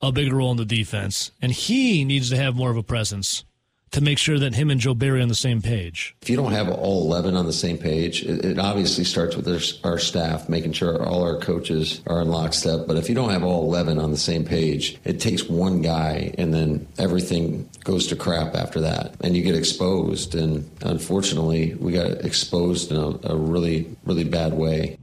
[0.00, 3.44] a bigger role in the defense, and he needs to have more of a presence
[3.92, 6.16] to make sure that him and Joe Barry are on the same page.
[6.22, 9.46] If you don't have all 11 on the same page, it, it obviously starts with
[9.46, 12.86] our, our staff, making sure all our coaches are in lockstep.
[12.86, 16.34] But if you don't have all 11 on the same page, it takes one guy
[16.38, 19.14] and then everything goes to crap after that.
[19.20, 20.34] And you get exposed.
[20.34, 24.98] And unfortunately, we got exposed in a, a really, really bad way.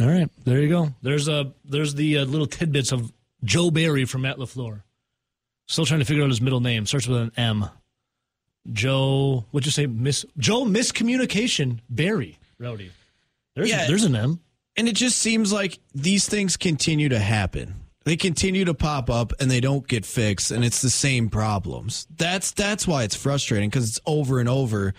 [0.00, 0.90] All right, there you go.
[1.02, 4.82] There's a there's the uh, little tidbits of Joe Barry from Matt LaFleur.
[5.66, 6.86] Still trying to figure out his middle name.
[6.86, 7.68] Starts with an M.
[8.72, 9.86] Joe, what'd you say?
[9.86, 12.38] Miss Joe Miscommunication Barry.
[12.58, 12.90] Rowdy.
[13.54, 13.86] There's, Yeah.
[13.86, 14.40] there's an M.
[14.76, 17.74] And it just seems like these things continue to happen.
[18.04, 22.06] They continue to pop up and they don't get fixed and it's the same problems.
[22.16, 24.94] That's that's why it's frustrating because it's over and over.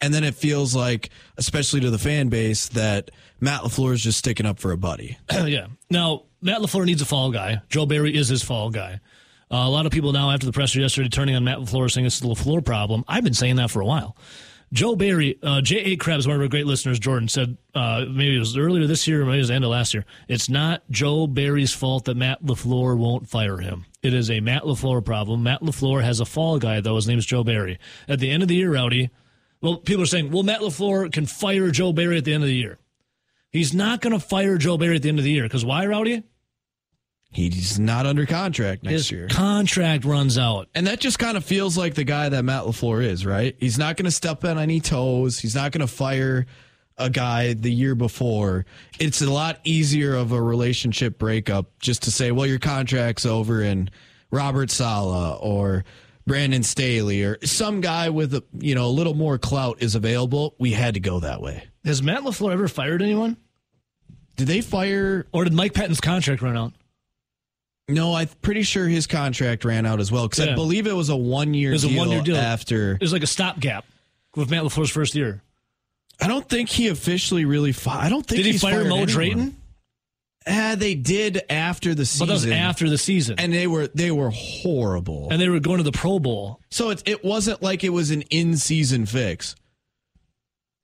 [0.00, 4.18] And then it feels like, especially to the fan base, that Matt LaFleur is just
[4.18, 5.16] sticking up for a buddy.
[5.32, 5.66] yeah.
[5.90, 7.62] Now, Matt LaFleur needs a fall guy.
[7.70, 9.00] Joe Barry is his fall guy.
[9.54, 12.04] Uh, a lot of people now, after the presser yesterday, turning on Matt LaFleur, saying
[12.04, 13.04] it's the LaFleur problem.
[13.06, 14.16] I've been saying that for a while.
[14.72, 15.94] Joe Barry, uh, J.A.
[15.94, 19.24] Krebs, one of our great listeners, Jordan, said uh, maybe it was earlier this year
[19.24, 20.04] maybe it was the end of last year.
[20.26, 23.86] It's not Joe Barry's fault that Matt LaFleur won't fire him.
[24.02, 25.44] It is a Matt LaFleur problem.
[25.44, 26.96] Matt LaFleur has a fall guy, though.
[26.96, 27.78] His name is Joe Barry.
[28.08, 29.10] At the end of the year, Rowdy,
[29.60, 32.48] well, people are saying, well, Matt LaFleur can fire Joe Barry at the end of
[32.48, 32.78] the year.
[33.52, 35.86] He's not going to fire Joe Barry at the end of the year because why,
[35.86, 36.24] Rowdy?
[37.34, 39.28] He's not under contract next His year.
[39.28, 40.68] contract runs out.
[40.74, 43.56] And that just kind of feels like the guy that Matt LaFleur is, right?
[43.58, 45.38] He's not going to step on any toes.
[45.38, 46.46] He's not going to fire
[46.96, 48.66] a guy the year before.
[49.00, 53.62] It's a lot easier of a relationship breakup just to say, well, your contract's over
[53.62, 53.90] and
[54.30, 55.84] Robert Saleh or
[56.26, 60.54] Brandon Staley or some guy with a, you know, a little more clout is available.
[60.60, 61.64] We had to go that way.
[61.84, 63.36] Has Matt LaFleur ever fired anyone?
[64.36, 65.26] Did they fire?
[65.32, 66.72] Or did Mike Pettine's contract run out?
[67.88, 70.52] No, I'm pretty sure his contract ran out as well because Yeah.
[70.52, 72.36] I believe it was a one year It a deal one-year deal.
[72.36, 72.92] after.
[72.92, 73.84] It was like a stopgap
[74.36, 75.42] with Matt LaFleur's first year.
[76.20, 77.72] I don't think he officially really.
[77.72, 79.08] Fi- I don't think Did he fire fired Mo anyone.
[79.08, 79.56] Drayton?
[80.46, 82.26] Uh, they did after the But season.
[82.28, 83.36] that was after the season.
[83.38, 85.28] and they were they were horrible.
[85.30, 86.60] And they were going to the Pro Bowl.
[86.70, 89.56] so it it wasn't like it was an in season fix.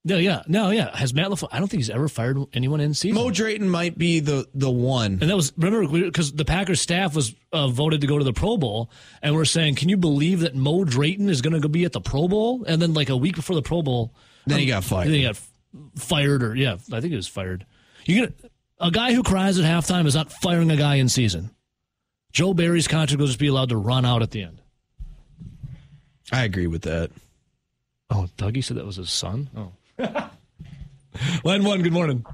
[0.02, 0.42] No, yeah.
[0.48, 0.96] No, yeah.
[0.96, 3.16] Has Matt LaFleur, I don't think he's ever fired anyone in season.
[3.16, 5.18] Mo Drayton might be the the one.
[5.20, 8.32] and that was, remember, because the Packers staff was uh, voted to go to the
[8.32, 11.84] Pro Bowl, and we're saying, can you believe that Mo Drayton is going to be
[11.84, 12.64] at the Pro Bowl?
[12.66, 14.14] And then, like, a week before the Pro Bowl,
[14.46, 15.08] Then he got fired.
[15.08, 15.50] Then he got f-
[15.96, 17.66] fired, or yeah, I think he was fired.
[18.06, 21.50] You get a guy who cries at halftime is not firing a guy in season.
[22.32, 24.62] Joe Barry's contract will just be allowed to run out at the end.
[26.32, 27.10] I agree with that.
[28.08, 29.50] Oh, Dougie said that was his son.
[29.56, 29.72] Oh,
[31.44, 31.82] line one.
[31.82, 32.24] Good morning,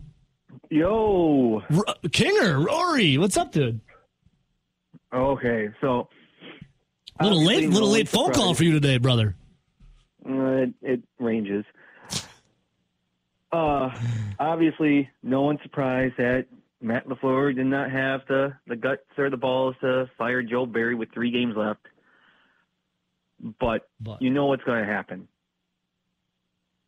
[0.70, 1.62] Yo.
[1.70, 3.18] R- Kinger Rory.
[3.18, 3.80] What's up, dude?
[5.12, 6.08] Okay, so
[7.20, 9.34] A little late, little late phone call for you today, brother.
[10.28, 11.64] uh, it, it ranges.
[13.52, 13.90] Uh,
[14.38, 16.46] obviously, no one's surprised that
[16.82, 20.94] Matt Lafleur did not have the the guts or the balls to fire Joe Barry
[20.94, 21.80] with three games left.
[23.60, 24.20] But, But.
[24.22, 25.28] you know what's going to happen.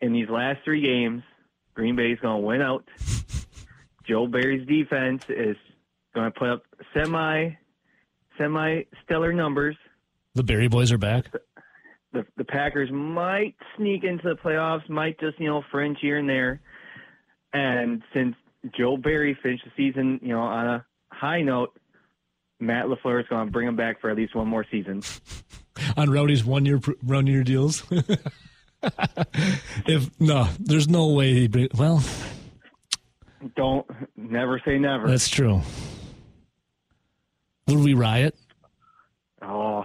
[0.01, 1.23] In these last three games,
[1.75, 2.85] Green Bay's going to win out.
[4.09, 5.57] Joe Barry's defense is
[6.15, 6.63] going to put up
[6.95, 7.51] semi
[8.39, 9.77] semi stellar numbers.
[10.35, 11.31] The Barry boys are back.
[12.13, 16.29] the the Packers might sneak into the playoffs, might just you know fringe here and
[16.29, 16.61] there.
[17.53, 18.35] And since
[18.77, 21.79] Joe Barry finished the season, you know, on a high note,
[22.61, 25.03] Matt Lafleur is going to bring him back for at least one more season.
[25.97, 27.85] on Rowdy's one year one year deals.
[29.87, 31.69] if no, there's no way he bring.
[31.77, 32.03] Well,
[33.57, 33.87] Don't
[34.17, 35.09] never say never.
[35.09, 35.61] that's true.
[37.67, 38.37] Would we riot?
[39.43, 39.85] oh,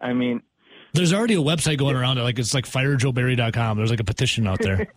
[0.00, 0.42] I mean,
[0.94, 2.18] There's already a website going around.
[2.18, 2.22] It.
[2.22, 3.76] Like it's like firejoeberry.com.
[3.76, 4.88] There's like a petition out there.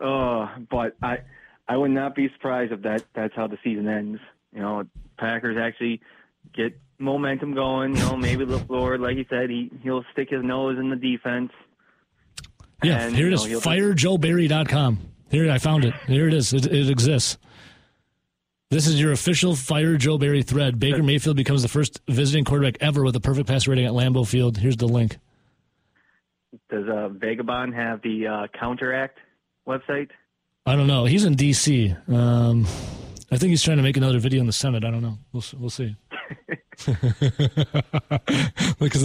[0.00, 1.18] oh, but I
[1.68, 4.20] I would not be surprised if that that's how the season ends.
[4.52, 4.84] You know,
[5.18, 6.00] Packers actually
[6.54, 7.96] get momentum going.
[7.96, 11.50] You know, maybe Lafleur, like you said, he he'll stick his nose in the defense.
[12.82, 13.46] Yeah, And, here it is.
[13.46, 14.98] know, Firejoeberry.com.
[15.30, 15.94] Here I found it.
[16.06, 16.52] Here it is.
[16.52, 17.36] It, it exists.
[18.70, 20.78] This is your official Fire Joe Barry thread.
[20.78, 24.26] Baker Mayfield becomes the first visiting quarterback ever with a perfect pass rating at Lambeau
[24.26, 24.56] Field.
[24.58, 25.18] Here's the link.
[26.70, 29.18] Does uh, Vagabond have the uh, Counteract
[29.68, 30.10] website?
[30.66, 31.04] I don't know.
[31.04, 31.94] He's in D.C.
[32.08, 32.64] Um,
[33.32, 34.84] I think he's trying to make another video in the Senate.
[34.84, 35.18] I don't know.
[35.32, 35.96] We'll we'll see.
[38.78, 39.04] Because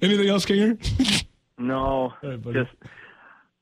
[0.00, 1.24] anything else, Kinger?
[1.58, 2.70] No, right, just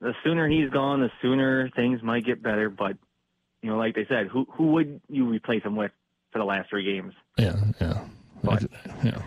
[0.00, 2.70] the sooner he's gone, the sooner things might get better.
[2.70, 2.96] But
[3.62, 5.92] you know, like they said, who who would you replace him with
[6.32, 7.12] for the last three games?
[7.38, 8.04] Yeah, yeah,
[8.42, 8.64] But-
[9.04, 9.20] yeah.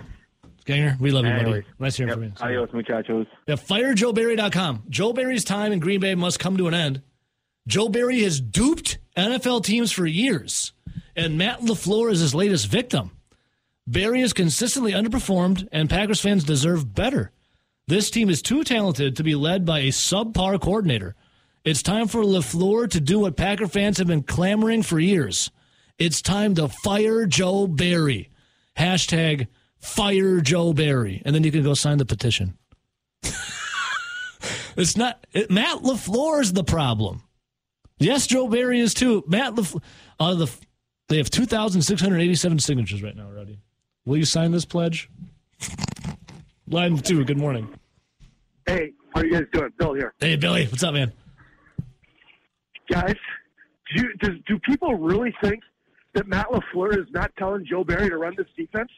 [0.65, 1.41] Kinger, we love you, buddy.
[1.43, 2.15] Anyways, Nice hearing Yep.
[2.17, 2.31] from you.
[2.39, 3.27] Adios, muchachos.
[3.47, 4.83] Yeah, firejoeberry.com.
[4.89, 7.01] Joe Barry's time in Green Bay must come to an end.
[7.67, 10.71] Joe Barry has duped NFL teams for years,
[11.15, 13.11] and Matt LaFleur is his latest victim.
[13.85, 17.31] Barry has consistently underperformed, and Packers fans deserve better.
[17.87, 21.15] This team is too talented to be led by a subpar coordinator.
[21.65, 25.51] It's time for LaFleur to do what Packer fans have been clamoring for years.
[25.97, 28.29] It's time to fire Joe Barry.
[28.77, 29.47] Hashtag
[29.79, 31.21] fire Joe Barry.
[31.25, 32.57] And then you can go sign the petition.
[34.75, 37.23] It's not it, Matt Lafleur is the problem.
[37.99, 39.23] Yes, Joe Barry is too.
[39.27, 39.81] Matt Lafleur.
[40.19, 40.51] Uh, of the,
[41.09, 43.25] they have two thousand six hundred eighty-seven signatures right now.
[43.25, 43.59] Already.
[44.05, 45.09] Will you sign this pledge?
[46.67, 47.23] Line two.
[47.23, 47.67] Good morning.
[48.65, 49.71] Hey, how are you guys doing?
[49.77, 50.13] Bill here.
[50.19, 50.65] Hey, Billy.
[50.67, 51.11] What's up, man?
[52.89, 53.15] Guys,
[53.95, 55.63] do, you, does, do people really think
[56.13, 58.91] that Matt LaFleur is not telling Joe Barry to run this defense?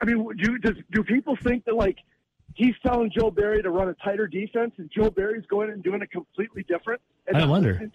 [0.00, 1.98] I mean, do, does, do people think that, like,
[2.54, 6.02] he's telling Joe Barry to run a tighter defense and Joe Barry's going and doing
[6.02, 7.00] it completely different?
[7.26, 7.90] And I wonder.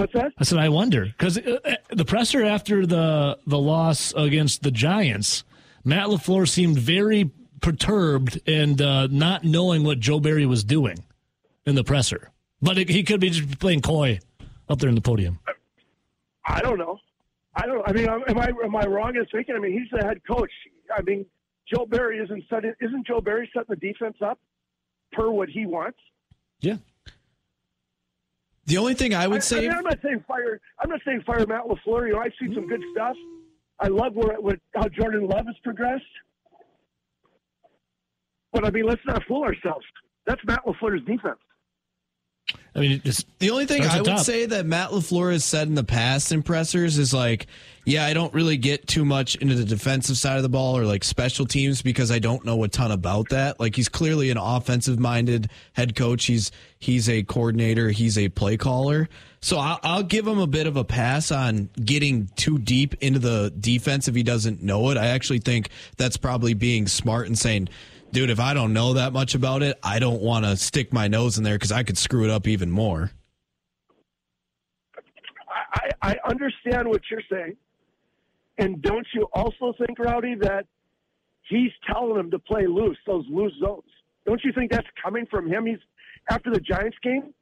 [0.00, 0.24] Listening to him?
[0.24, 0.40] What's that?
[0.40, 5.44] I said I wonder because uh, the presser after the the loss against the Giants,
[5.84, 11.04] Matt Lafleur seemed very perturbed and uh, not knowing what Joe Barry was doing
[11.66, 12.30] in the presser.
[12.62, 14.18] But it, he could be just playing coy
[14.68, 15.38] up there in the podium.
[16.46, 16.98] I don't know.
[17.54, 17.86] I don't.
[17.88, 19.54] I mean, am I am I wrong in thinking?
[19.56, 20.50] I mean, he's the head coach.
[20.96, 21.26] I mean,
[21.72, 22.72] Joe Barry isn't setting.
[22.80, 24.38] Isn't Joe Barry setting the defense up
[25.12, 25.98] per what he wants?
[26.60, 26.76] Yeah.
[28.70, 30.60] The only thing I would I, say, I mean, I'm not saying fire.
[30.78, 32.06] I'm not saying fire Matt Lafleur.
[32.06, 33.16] You know, I see some good stuff.
[33.80, 36.04] I love where, what, how Jordan Love has progressed.
[38.52, 39.84] But I mean, let's not fool ourselves.
[40.24, 41.40] That's Matt Lafleur's defense.
[42.74, 43.02] I mean,
[43.40, 44.20] the only thing I would top.
[44.20, 47.48] say that Matt Lafleur has said in the past in pressers is like,
[47.84, 50.84] yeah, I don't really get too much into the defensive side of the ball or
[50.84, 53.58] like special teams because I don't know a ton about that.
[53.58, 56.26] Like he's clearly an offensive minded head coach.
[56.26, 57.90] He's he's a coordinator.
[57.90, 59.08] He's a play caller.
[59.40, 63.18] So I'll, I'll give him a bit of a pass on getting too deep into
[63.18, 64.96] the defense if he doesn't know it.
[64.96, 67.68] I actually think that's probably being smart and saying,
[68.12, 71.08] dude, if I don't know that much about it, I don't want to stick my
[71.08, 73.10] nose in there because I could screw it up even more.
[75.72, 77.56] I, I understand what you're saying.
[78.58, 80.66] And don't you also think, Rowdy, that
[81.48, 83.84] he's telling them to play loose, those loose zones?
[84.26, 85.66] Don't you think that's coming from him?
[85.66, 85.78] He's
[86.28, 87.32] after the Giants game,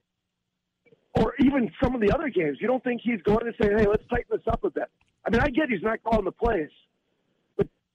[1.14, 2.58] or even some of the other games.
[2.60, 4.88] You don't think he's going to say, "Hey, let's tighten this up a bit"?
[5.26, 6.70] I mean, I get he's not calling the plays,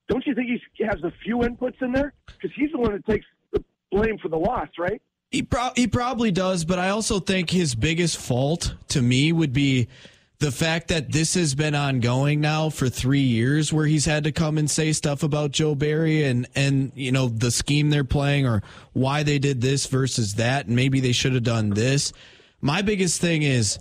[0.07, 2.13] don't you think he has a few inputs in there?
[2.25, 5.01] Because he's the one that takes the blame for the loss, right?
[5.31, 9.53] He, pro- he probably does, but I also think his biggest fault to me would
[9.53, 9.87] be
[10.43, 14.31] the fact that this has been ongoing now for three years, where he's had to
[14.33, 18.45] come and say stuff about Joe Barry and and you know the scheme they're playing
[18.45, 18.61] or
[18.91, 22.11] why they did this versus that, and maybe they should have done this.
[22.59, 23.79] My biggest thing is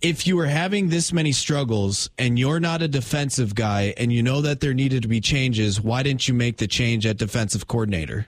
[0.00, 4.22] if you were having this many struggles and you're not a defensive guy and you
[4.22, 7.66] know that there needed to be changes, why didn't you make the change at defensive
[7.66, 8.26] coordinator?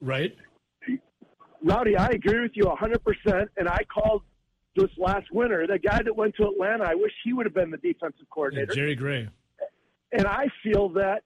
[0.00, 0.36] Right.
[1.62, 3.48] Rowdy, I agree with you 100%.
[3.56, 4.22] And I called
[4.76, 7.70] this last winter, the guy that went to Atlanta, I wish he would have been
[7.70, 8.74] the defensive coordinator.
[8.74, 9.28] Jerry Gray.
[10.12, 11.22] And I feel that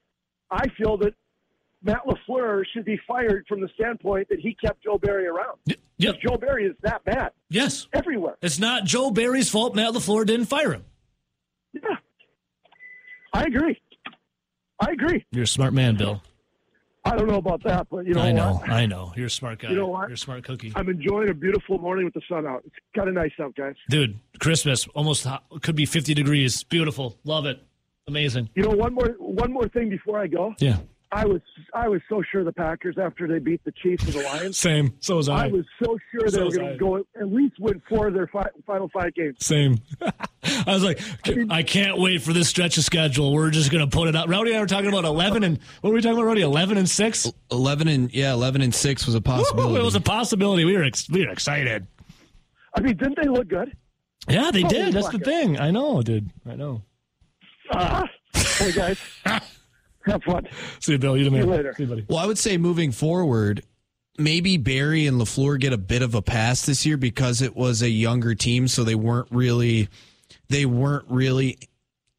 [0.51, 1.15] I feel that
[1.83, 5.59] Matt LaFleur should be fired from the standpoint that he kept Joe Barry around.
[5.99, 6.17] Yep.
[6.21, 7.87] Joe Barry is that bad Yes.
[7.93, 8.37] everywhere.
[8.43, 10.85] It's not Joe Barry's fault Matt LaFleur didn't fire him.
[11.73, 11.81] Yeah.
[13.33, 13.81] I agree.
[14.81, 15.25] I agree.
[15.33, 16.23] You're a smart man, Bill.
[17.05, 18.55] I don't know about that, but you know I know.
[18.55, 18.69] what?
[18.69, 19.13] I know.
[19.17, 19.71] You're a smart guy.
[19.71, 20.09] You know what?
[20.09, 20.73] You're a smart cookie.
[20.77, 22.63] I'm enjoying a beautiful morning with the sun out.
[22.67, 23.75] It's kind of nice out, guys.
[23.89, 26.65] Dude, Christmas almost hot- could be 50 degrees.
[26.65, 27.17] Beautiful.
[27.25, 27.61] Love it.
[28.09, 28.51] Amazing.
[28.55, 30.55] You know, one more one more thing before I go.
[30.59, 30.79] Yeah.
[31.11, 31.41] I was
[31.73, 34.59] I was so sure the Packers after they beat the Chiefs and the Lions.
[34.59, 34.95] Same.
[35.01, 35.45] So was I.
[35.45, 38.15] I was so sure they So were going to go at least win four of
[38.15, 39.37] their fi- final five games.
[39.41, 39.79] Same.
[40.03, 40.13] I
[40.67, 41.01] was like,
[41.51, 43.33] I can't wait for this stretch of schedule.
[43.33, 44.29] We're just going to put it out.
[44.29, 46.43] Rowdy and I were talking about 11 and, what were we talking about, Rowdy?
[46.43, 47.33] 11 and 6?
[47.51, 49.81] 11 and yeah, 11 and 6 was a possibility.
[49.81, 50.65] It was a possibility.
[50.67, 51.87] We were, ex- we were excited.
[52.75, 53.75] I mean, didn't they look good?
[54.29, 54.93] Yeah, they Holy did.
[54.93, 55.25] That's the bucket.
[55.27, 55.59] thing.
[55.61, 56.29] I know, dude.
[56.47, 56.83] I know.
[57.73, 58.99] Ah, hey guys,
[60.07, 60.49] have fun.
[60.81, 61.17] See you, Bill.
[61.17, 61.43] You the man.
[61.43, 61.75] See you later.
[61.77, 62.07] See you, buddy.
[62.09, 63.63] Well, I would say moving forward,
[64.19, 67.83] maybe Barry and LaFleur get a bit of a pass this year because it was
[67.83, 69.89] a younger team, so they weren't really
[70.49, 71.59] they weren't really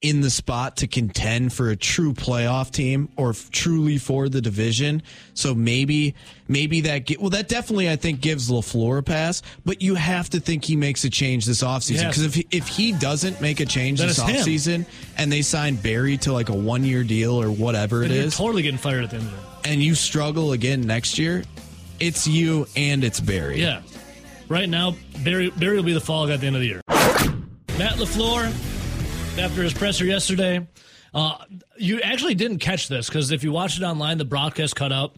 [0.02, 4.40] in the spot to contend for a true playoff team or f- truly for the
[4.40, 5.04] division.
[5.34, 6.16] So maybe
[6.48, 10.30] maybe that get, well that definitely I think gives LaFleur a pass, but you have
[10.30, 13.60] to think he makes a change this offseason because if he, if he doesn't make
[13.60, 14.86] a change Then this offseason
[15.18, 18.24] and they sign Barry to like a 1 year deal or whatever it And you're
[18.26, 19.70] is totally getting fired at the end of it.
[19.70, 21.44] and you struggle again next year,
[22.00, 23.62] it's you and it's Barry.
[23.62, 23.82] Yeah.
[24.48, 24.96] Right now,
[25.26, 26.82] Barry Barry will be the fall guy at the end of the year.
[27.78, 28.52] Matt LaFleur,
[29.40, 30.68] after his presser yesterday,
[31.14, 31.38] uh,
[31.78, 35.16] you actually didn't catch this because if you watched it online, the broadcast cut out,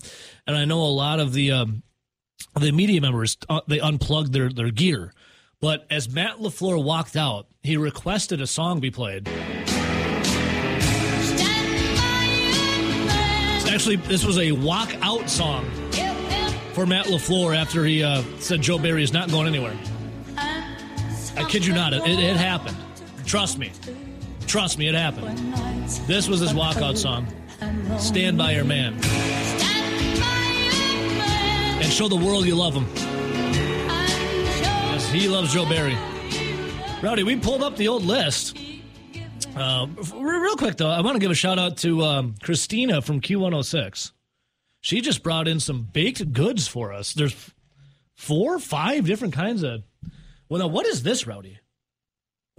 [0.47, 1.83] and I know a lot of the um,
[2.59, 5.13] the media members uh, they unplugged their their gear.
[5.59, 9.27] But as Matt LaFleur walked out, he requested a song be played.
[13.67, 15.65] Actually, this was a walk out song.
[16.73, 19.75] for Matt LaFleur after he uh, said Joe Barry is not going anywhere.
[20.37, 22.77] I kid you not, it, it happened.
[23.25, 23.71] Trust me.
[24.51, 25.37] Trust me, it happened.
[26.07, 27.25] This was his walkout song.
[27.97, 28.95] Stand by your man.
[31.81, 32.85] And show the world you love him.
[34.91, 35.97] Yes, he loves Joe Barry.
[37.01, 38.57] Rowdy, we pulled up the old list.
[39.55, 43.21] Uh, real quick, though, I want to give a shout out to um, Christina from
[43.21, 44.11] Q106.
[44.81, 47.13] She just brought in some baked goods for us.
[47.13, 47.53] There's
[48.15, 49.83] four, five different kinds of.
[50.49, 51.59] Well, now, what is this, Rowdy?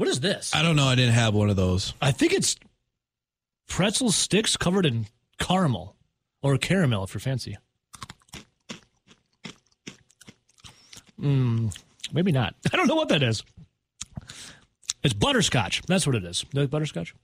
[0.03, 0.53] What is this?
[0.53, 0.89] I don't know.
[0.89, 1.95] I didn't have one of those.
[2.03, 2.57] I think it's
[3.69, 5.07] pretzel sticks covered in
[5.39, 5.95] caramel
[6.43, 7.57] or caramel if you're fancy.
[11.21, 11.73] Mm,
[12.13, 12.57] maybe not.
[12.73, 13.45] I don't know what that is.
[15.05, 15.83] It's butterscotch.
[15.87, 16.45] That's what it is.
[16.53, 17.15] You like butterscotch?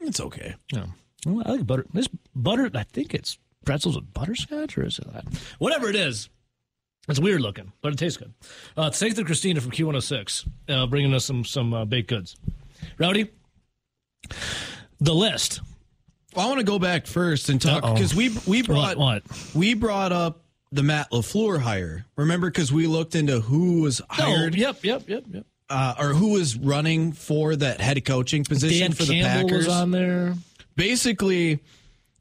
[0.00, 0.54] It's okay.
[0.72, 0.86] Yeah.
[1.26, 1.84] Well, I like butter.
[1.92, 5.26] This butter, I think it's pretzels with butterscotch, or is it that?
[5.58, 6.30] Whatever it is.
[7.08, 8.32] It's weird looking, but it tastes good.
[8.76, 12.36] Uh, thanks to Christina from Q106, uh, bringing us some some uh, baked goods.
[12.98, 13.30] Rowdy,
[15.00, 15.60] the list.
[16.34, 19.22] Well, I want to go back first and talk because we we brought What-
[19.54, 20.42] we brought up
[20.72, 22.06] the Matt Lafleur hire.
[22.16, 25.46] Remember, because we looked into who was hired, Oh, yep, yep, yep, yep.
[25.70, 29.68] uh, or who was running for that head coaching position Dan for the Campbell Packers.
[29.68, 30.34] on there.
[30.74, 31.60] Basically,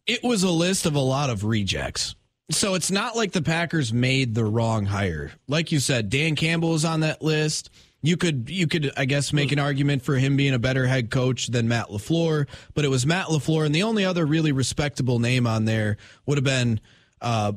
[0.06, 2.14] it was a list of a lot of rejects.
[2.52, 5.32] So it's not like the Packers made the wrong hire.
[5.48, 7.70] Like you said, Dan Campbell is on that list.
[8.02, 11.10] You could you could I guess make an argument for him being a better head
[11.10, 15.20] coach than Matt LaFleur, but it was Matt LaFleur and the only other really respectable
[15.20, 16.82] name on there would have been
[17.22, 17.54] uh,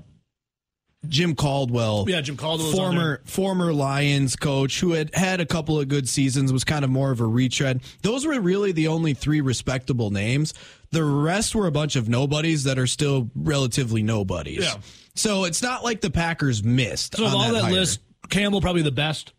[1.09, 2.05] Jim Caldwell.
[2.09, 6.53] Yeah, Jim Caldwell former former Lions coach who had had a couple of good seasons,
[6.53, 7.80] was kind of more of a retread.
[8.03, 10.55] Those were really the only three respectable names.
[10.90, 14.64] The rest were a bunch of nobodies that are still relatively nobodies.
[14.64, 14.74] Yeah.
[15.14, 17.16] So it's not like the Packers missed.
[17.16, 17.72] So of all that, hire.
[17.72, 19.32] list, Campbell probably the best.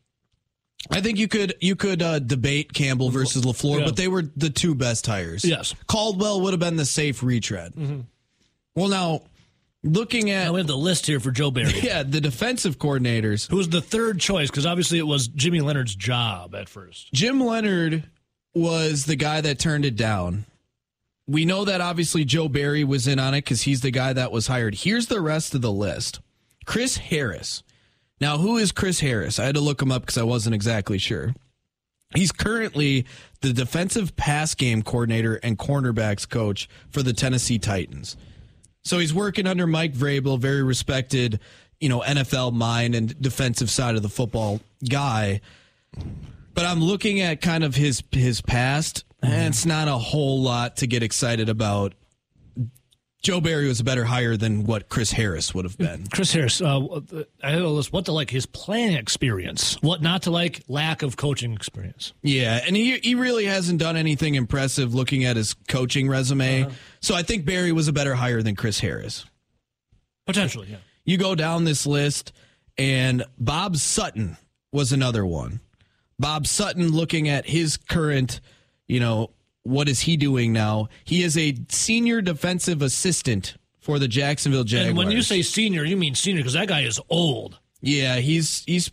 [0.92, 3.86] I think you could you could uh, debate Campbell versus Lafleur, Yeah.
[3.86, 5.44] but they were the two best hires.
[5.44, 5.74] Yes.
[5.74, 5.82] Mm-hmm.
[5.88, 7.74] Caldwell would have been the safe retread.
[8.76, 9.24] Well, now
[9.84, 13.50] looking at Now we have the list here for Joe Barry, yeah the defensive coordinators.
[13.50, 17.12] who was the third choice because obviously it was Jimmy Leonhard's job at first.
[17.14, 18.04] Jim Leonard
[18.54, 20.46] was the guy that turned it down.
[21.28, 24.32] We know that obviously Joe Barry was in on it because he's the guy that
[24.32, 24.76] was hired.
[24.76, 26.22] Here's the rest of the list
[26.66, 27.64] Chris Harris.
[28.20, 29.38] Now, who is Chris Harris?
[29.38, 31.36] I had to look him up because I wasn't exactly sure.
[32.16, 33.06] He's currently
[33.42, 38.16] the defensive pass game coordinator and cornerbacks coach for the Tennessee Titans.
[38.88, 41.40] So he's working under Mike Vrabel, very respected,
[41.80, 45.42] you know, NFL mind and defensive side of the football guy.
[46.54, 49.48] But I'm looking at kind of his his past, and mm-hmm.
[49.48, 51.94] it's not a whole lot to get excited about.
[53.24, 56.06] Joe Barry was a better hire than what Chris Harris would have been.
[56.08, 56.80] Chris Harris, uh,
[57.44, 57.92] I had a list.
[57.92, 62.14] What to like his playing experience, what not to like, lack of coaching experience.
[62.22, 66.68] Yeah, and he he really hasn't done anything impressive looking at his coaching resume.
[67.02, 69.26] So I think Barry was a better hire than Chris Harris.
[70.26, 70.78] Potentially, yeah.
[71.04, 72.34] You go down this list,
[72.78, 74.38] and Bob Sutton
[74.72, 75.62] was another one.
[76.20, 78.42] Bob Sutton, looking at his current,
[78.88, 79.32] you know,
[79.68, 80.90] what is he doing now?
[81.04, 84.90] He is a senior defensive assistant for the Jacksonville Jaguars.
[84.90, 87.60] And when you say senior, you mean senior because that guy is old.
[87.82, 88.92] yeah, he's he's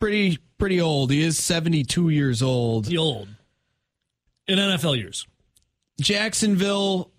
[0.00, 1.10] pretty pretty old.
[1.10, 2.86] He is seventy two years old.
[2.86, 3.28] The old
[4.46, 5.26] in NFL years.
[6.00, 7.10] Jacksonville,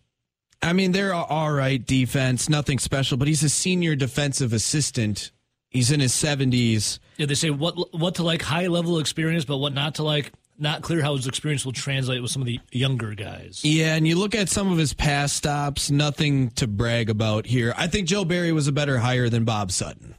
[0.62, 5.32] I mean, they're all right defense, nothing special, but he's a senior defensive assistant.
[5.70, 6.99] He's in his 70s.
[7.18, 10.32] Yeah, they say what what to like high level experience, but what not to like.
[10.58, 13.62] Not clear how his experience will translate with some of the younger guys.
[13.64, 17.74] Yeah, and you look at some of his past stops, nothing to brag about here.
[17.76, 20.16] I think Joe Barry was a better hire than Bob Sutton.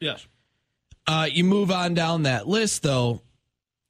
[0.00, 0.26] Yes.
[1.06, 3.20] Uh, you move on down that list, though.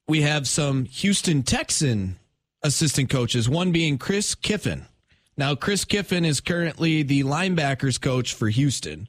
[0.07, 2.17] We have some Houston Texan
[2.63, 4.85] assistant coaches, one being Chris Kiffin.
[5.37, 9.07] Now, Chris Kiffin is currently the linebackers coach for Houston.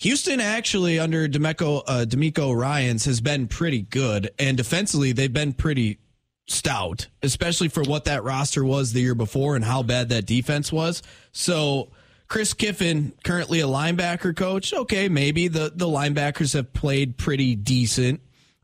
[0.00, 5.52] Houston actually under DeMeco, uh, DeMeco Ryans has been pretty good, and defensively they've been
[5.52, 5.98] pretty
[6.46, 10.72] stout, especially for what that roster was the year before and how bad that defense
[10.72, 11.02] was.
[11.32, 11.90] So
[12.28, 18.20] Chris Kiffin, currently a linebacker coach, okay, maybe the the linebackers have played pretty decent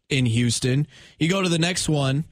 [0.09, 0.87] in Houston.
[1.18, 2.24] You go to the next one,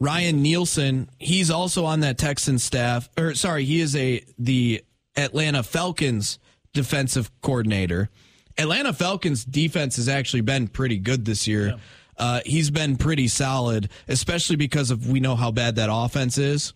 [0.00, 4.84] Ryan Nielsen, he's also on that Texan staff, or sorry, he is a the
[5.16, 6.38] Atlanta Falcons
[6.72, 8.10] defensive coordinator.
[8.58, 11.76] Atlanta Falcons defense has actually been pretty good this year.
[12.16, 16.72] Uh, he's been pretty solid, especially because of we know how bad that offense is.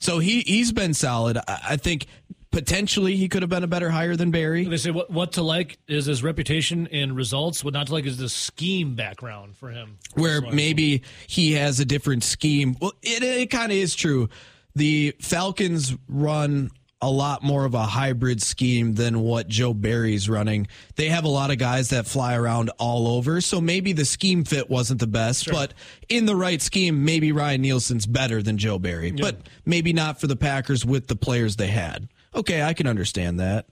[0.00, 1.38] So he he's been solid.
[1.38, 2.06] I, I think
[2.50, 4.64] potentially he could have been a better hire than Barry.
[4.64, 7.64] They say what what to like is his reputation and results.
[7.64, 9.96] What not to like is the scheme background for him.
[10.14, 12.76] where maybe he has a different scheme.
[12.80, 14.28] Well, it, it kind of is true.
[14.74, 16.70] The Falcons run
[17.02, 20.68] a lot more of a hybrid scheme than what Joe Barry's running.
[20.94, 24.44] They have a lot of guys that fly around all over, so maybe the scheme
[24.44, 25.74] fit wasn't the best, but
[26.08, 29.36] in the right scheme, maybe Ryan Nielsen's better than Joe Barry, but
[29.66, 32.08] maybe not for the Packers with the players they had.
[32.36, 33.66] Okay, I can understand that.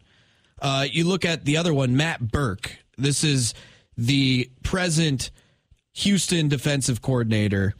[0.60, 2.78] Uh, you look at the other one, Matt Burke.
[2.98, 3.54] This is
[3.96, 5.30] the present
[5.92, 7.74] Houston defensive coordinator.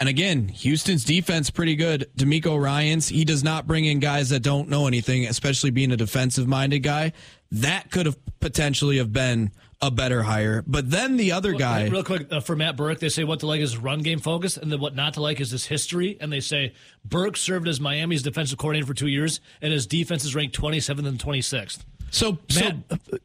[0.00, 2.08] And again, Houston's defense pretty good.
[2.16, 5.96] DeMeco Ryans, he does not bring in guys that don't know anything, especially being a
[5.96, 7.12] defensive minded guy.
[7.50, 10.62] That could have potentially have been a better hire.
[10.66, 13.46] But then the other guy, Real quick, uh, for Matt Burke, they say what to
[13.46, 16.16] like is run game focus, and then what not to like is his history.
[16.20, 16.74] And they say
[17.04, 21.06] Burke served as Miami's defensive coordinator for two years, and his defense is ranked 27th
[21.06, 21.84] and 26th.
[22.10, 23.18] so Matt, so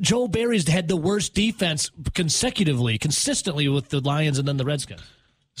[0.00, 5.02] Joe Barry's had the worst defense consecutively, consistently with the Lions and then the Redskins.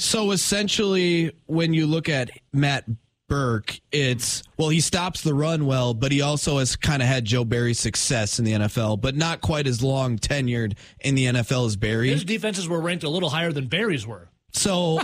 [0.00, 2.84] So essentially, when you look at Matt
[3.28, 7.24] Burke, it's well, he stops the run well, but he also has kind of had
[7.24, 11.66] Joe Barry's success in the NFL, but not quite as long tenured in the NFL
[11.66, 12.10] as Barry.
[12.10, 14.28] His defenses were ranked a little higher than Barry's were.
[14.52, 15.00] So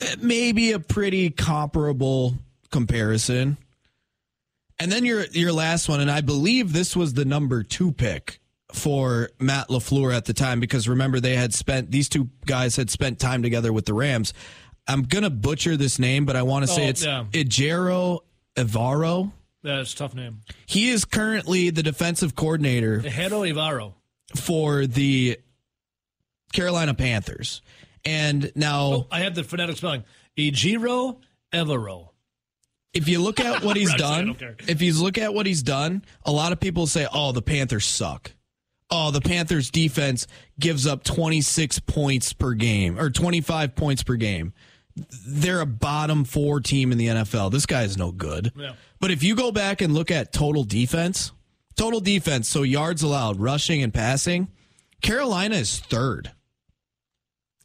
[0.00, 2.34] eh, maybe a pretty comparable
[2.70, 3.58] comparison.
[4.78, 8.40] And then your your last one, and I believe this was the number two pick
[8.72, 12.90] for Matt LaFleur at the time, because remember they had spent these two guys had
[12.90, 14.32] spent time together with the Rams.
[14.86, 17.24] I'm gonna butcher this name, but I want to say Oh, it's yeah.
[17.32, 18.20] Ejiro
[18.56, 19.32] Evero.
[19.62, 20.40] That's a tough name.
[20.66, 23.94] He is currently the defensive coordinator Hero Ivaro.
[24.36, 25.38] for the
[26.52, 27.60] Carolina Panthers.
[28.04, 30.04] And now Oh, I have the phonetic spelling.
[30.36, 31.18] Ejiro
[31.52, 32.10] Evero.
[32.94, 35.46] if you look at what he's Right, so I done, if you look at what
[35.46, 38.32] he's done, a lot of people say, "Oh, the Panthers suck."
[38.90, 40.26] Oh, the Panthers defense
[40.58, 44.54] gives up 26 points per game or 25 points per game.
[45.26, 47.52] They're a bottom 4 team in the NFL.
[47.52, 48.52] This guy is no good.
[48.56, 48.72] Yeah.
[48.98, 51.32] But if you go back and look at total defense,
[51.76, 54.48] total defense, so yards allowed, rushing and passing,
[55.02, 56.32] Carolina is third.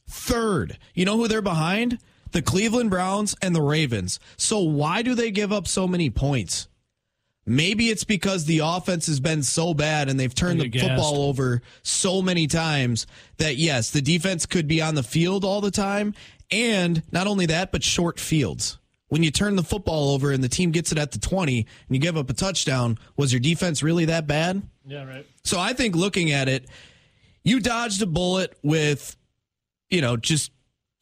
[0.08, 0.78] Third.
[0.94, 2.00] You know who they're behind?
[2.32, 4.20] The Cleveland Browns and the Ravens.
[4.38, 6.68] So why do they give up so many points?
[7.46, 10.86] Maybe it's because the offense has been so bad and they've turned the gassed.
[10.88, 13.06] football over so many times
[13.38, 16.14] that yes, the defense could be on the field all the time.
[16.52, 18.78] And not only that, but short fields.
[19.10, 21.68] When you turn the football over and the team gets it at the 20 and
[21.90, 24.62] you give up a touchdown, was your defense really that bad?
[24.86, 25.26] Yeah, right.
[25.44, 26.68] So I think looking at it,
[27.44, 29.18] you dodged a bullet with,
[29.90, 30.52] you know, just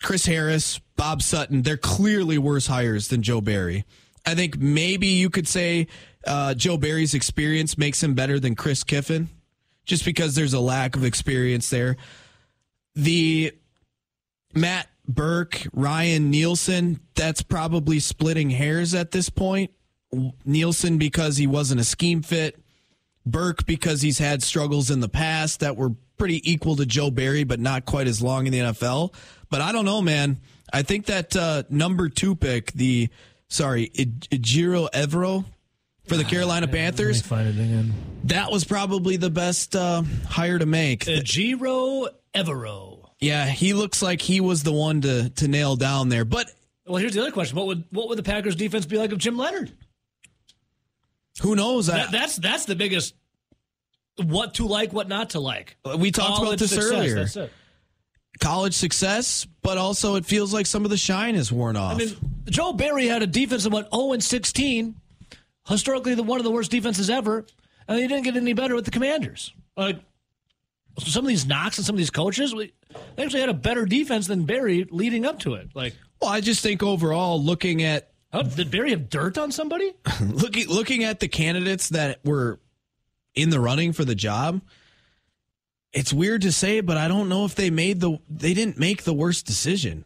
[0.01, 1.61] Chris Harris, Bob Sutton.
[1.61, 3.85] They're clearly worse hires than Joe Barry.
[4.25, 5.87] I think maybe you could say
[6.25, 9.29] uh, Joe Barry's experience makes him better than Chris Kiffin,
[9.85, 11.97] just because there's a lack of experience there.
[12.95, 13.53] The
[14.53, 19.71] Matt Burke, Ryan Nielsen, that's probably splitting hairs at this point.
[20.45, 22.61] Nielsen because he wasn't a scheme fit.
[23.25, 27.43] Burke because he's had struggles in the past that were pretty equal to Joe Barry,
[27.43, 29.13] but not quite as long in the NFL.
[29.49, 30.39] But I don't know, man.
[30.73, 33.09] I think that uh, number two pick, the
[33.47, 35.45] sorry, Ejiro Evero
[36.11, 37.93] for the Carolina Panthers, find it again.
[38.25, 41.05] that was probably the best uh, hire to make.
[41.05, 43.09] Ejiro Evero.
[43.19, 46.25] Yeah, he looks like he was the one to to nail down there.
[46.25, 46.51] But
[46.85, 49.17] Well, here's the other question: What would what would the Packers defense be like if
[49.19, 49.71] Jim Leonhard?
[51.41, 51.89] who knows?
[51.89, 53.15] I- That, that's that's the biggest.
[54.21, 55.77] What to like, what not to like.
[55.97, 57.15] We talked about this success, earlier.
[57.15, 57.51] That's it.
[58.39, 61.93] college success, but also it feels like some of the shine is worn off.
[61.95, 62.15] I mean,
[62.49, 64.95] Joe Barry had a defense that went 0 and 16,
[65.67, 67.45] historically the one of the worst defenses ever,
[67.87, 69.53] and they didn't get any better with the Commanders.
[69.75, 69.99] Like
[70.99, 72.73] some of these knocks and some of these coaches, we,
[73.15, 75.69] they actually had a better defense than Barry leading up to it.
[75.73, 79.93] Like, well, I just think overall, looking at how, did Barry have dirt on somebody?
[80.21, 82.59] looking looking at the candidates that were
[83.35, 84.61] in the running for the job,
[85.93, 89.03] it's weird to say, but I don't know if they made the they didn't make
[89.03, 90.05] the worst decision.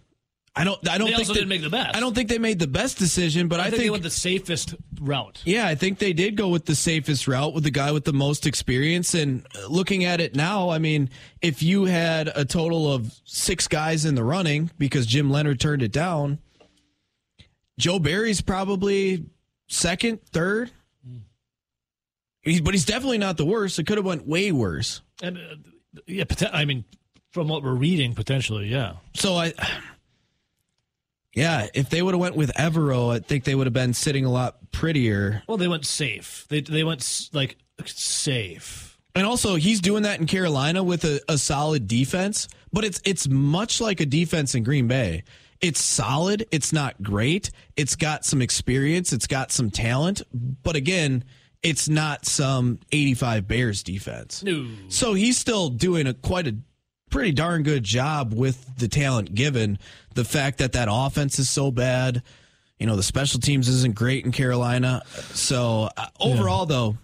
[0.58, 1.96] I don't I don't They think also they, didn't make the best.
[1.96, 4.04] I don't think they made the best decision, but I, I, think, think they went
[4.04, 5.42] the safest route.
[5.44, 8.14] yeah, I think they did go with the safest route with the guy with the
[8.14, 9.14] most experience.
[9.14, 11.10] And looking at it now, I mean,
[11.42, 15.84] if you had a total of six guys in the running because Jim Leonhard turned
[15.84, 16.40] it down,
[17.78, 19.26] Joe Barry's probably
[19.68, 20.72] second, third.
[22.44, 23.80] He's, but he's definitely not the worst.
[23.80, 25.02] It could have went way worse.
[25.22, 26.86] And uh, yeah, I mean,
[27.32, 28.94] from what we're reading, potentially, yeah.
[29.16, 29.54] So I,
[31.36, 34.26] Yeah, if they would have went with Evero, I think they would have been sitting
[34.26, 35.44] a lot prettier.
[35.48, 36.46] Well, they went safe.
[36.50, 38.98] They they went like safe.
[39.14, 43.28] And also, he's doing that in Carolina with a, a solid defense, but it's it's
[43.28, 45.24] much like a defense in Green Bay.
[45.62, 46.46] It's solid.
[46.52, 47.52] It's not great.
[47.76, 49.14] It's got some experience.
[49.14, 50.22] It's got some talent.
[50.34, 51.24] But again,
[51.64, 54.44] it's not some 85 Bears defense.
[54.44, 54.68] No.
[54.90, 56.56] So he's still doing a quite a
[57.16, 59.80] pretty darn good job with the talent given
[60.16, 62.22] the fact that that offense is so bad.
[62.78, 65.02] You know, the special teams isn't great in Carolina.
[65.32, 66.98] So uh, overall, though,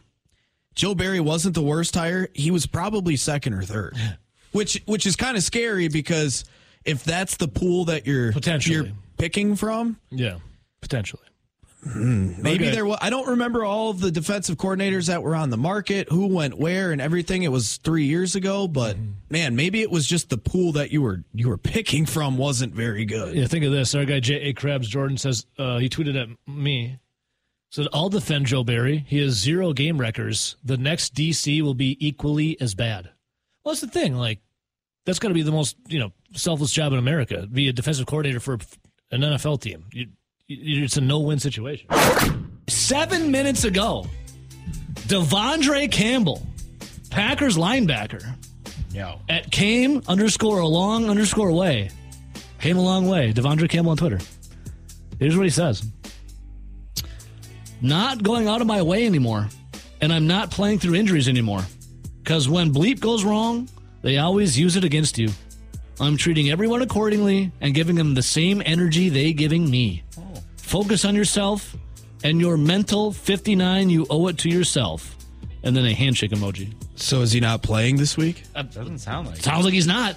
[0.75, 2.27] Joe Barry wasn't the worst hire.
[2.33, 3.95] He was probably second or third,
[4.51, 6.43] which which is kind of scary because
[6.83, 8.75] if that's the pool that you're Potentially.
[8.75, 8.87] you're
[9.17, 10.39] picking from, Yeah,
[10.81, 11.23] potentially.
[11.83, 12.71] Maybe Okay.
[12.71, 12.97] there was.
[13.01, 16.91] I don't remember all the defensive coordinators that were on the market, who went where,
[16.91, 17.43] and everything.
[17.43, 18.97] It was three years ago, but
[19.29, 22.73] man, maybe it was just the pool that you were you were picking from wasn't
[22.73, 23.35] very good.
[23.35, 23.95] Yeah, think of this.
[23.95, 24.35] Our guy J.
[24.35, 24.53] A.
[24.53, 26.99] Krabs Jordan says uh, he tweeted at me.
[27.71, 29.05] Said I'll defend Joe Barry.
[29.07, 30.57] He has zero game records.
[30.63, 33.09] The next DC will be equally as bad.
[33.63, 34.15] Well, that's the thing.
[34.17, 34.39] Like
[35.05, 37.47] that's got to be the most you know selfless job in America.
[37.49, 38.59] Be a defensive coordinator for
[39.11, 39.85] an NFL team.
[39.93, 40.07] You,
[40.59, 41.87] it's a no-win situation.
[42.67, 44.05] Seven minutes ago,
[45.07, 46.45] Devondre Campbell,
[47.09, 48.35] Packers linebacker,
[48.93, 49.19] Yo.
[49.29, 51.89] at came underscore a long underscore way.
[52.59, 53.33] Came a long way.
[53.33, 54.19] Devondre Campbell on Twitter.
[55.19, 55.83] Here's what he says.
[57.81, 59.49] Not going out of my way anymore.
[60.01, 61.61] And I'm not playing through injuries anymore.
[62.23, 63.67] Because when bleep goes wrong,
[64.01, 65.29] they always use it against you.
[65.99, 70.03] I'm treating everyone accordingly and giving them the same energy they giving me.
[70.71, 71.75] Focus on yourself
[72.23, 75.17] and your mental 59 you owe it to yourself.
[75.63, 76.73] And then a handshake emoji.
[76.95, 78.43] So is he not playing this week?
[78.53, 79.37] Doesn't sound like.
[79.37, 79.43] it.
[79.43, 80.15] Sounds like he's not.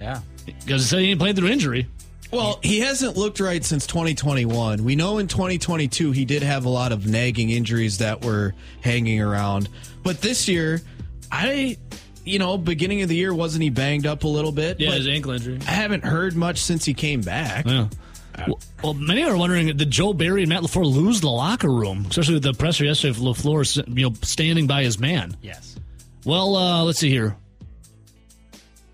[0.00, 0.20] Yeah.
[0.46, 1.88] Because it said he ain't played through injury.
[2.30, 4.84] Well, he hasn't looked right since 2021.
[4.84, 9.20] We know in 2022 he did have a lot of nagging injuries that were hanging
[9.20, 9.68] around.
[10.04, 10.80] But this year,
[11.32, 11.76] I,
[12.24, 14.78] you know, beginning of the year, wasn't he banged up a little bit?
[14.78, 15.58] Yeah, But his ankle injury.
[15.66, 17.66] I haven't heard much since he came back.
[17.66, 17.88] Yeah.
[18.82, 22.34] Well, many are wondering did Joe Barry and Matt LaFleur lose the locker room, especially
[22.34, 25.36] with the presser yesterday of LaFleur, you know, standing by his man.
[25.42, 25.76] Yes.
[26.24, 27.36] Well, uh, let's see here.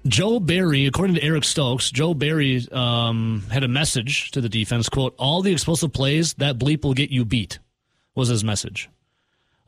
[0.06, 4.88] Joe Barry, according to Eric Stokes, Joe Barry um, had a message to the defense.
[4.88, 7.58] "Quote: All the explosive plays that bleep will get you beat,"
[8.14, 8.88] was his message.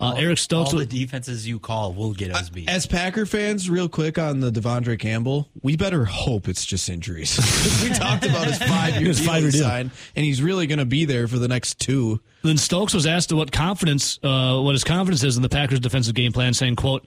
[0.05, 0.73] Uh, Eric Stokes.
[0.73, 2.69] All the defenses you call will get us beat.
[2.69, 7.39] As Packer fans, real quick on the Devondre Campbell, we better hope it's just injuries.
[7.83, 11.05] we talked about his five year deal five-year he and he's really going to be
[11.05, 12.21] there for the next two.
[12.43, 16.15] Then Stokes was asked what confidence, uh, what his confidence is in the Packers' defensive
[16.15, 17.07] game plan, saying, "quote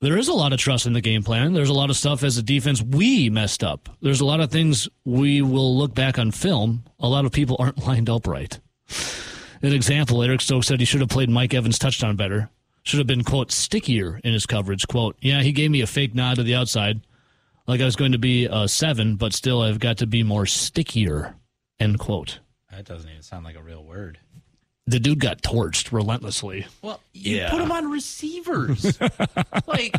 [0.00, 1.52] There is a lot of trust in the game plan.
[1.52, 3.88] There's a lot of stuff as a defense we messed up.
[4.00, 6.84] There's a lot of things we will look back on film.
[7.00, 8.58] A lot of people aren't lined up right.
[9.62, 12.50] An example: Eric Stokes said he should have played Mike Evans' touchdown better.
[12.84, 14.86] Should have been quote stickier in his coverage.
[14.88, 17.00] Quote: Yeah, he gave me a fake nod to the outside,
[17.66, 20.46] like I was going to be a seven, but still I've got to be more
[20.46, 21.34] stickier.
[21.80, 22.38] End quote.
[22.70, 24.18] That doesn't even sound like a real word.
[24.86, 26.66] The dude got torched relentlessly.
[26.80, 27.50] Well, you Yeah.
[27.50, 28.98] put him on receivers.
[29.66, 29.94] like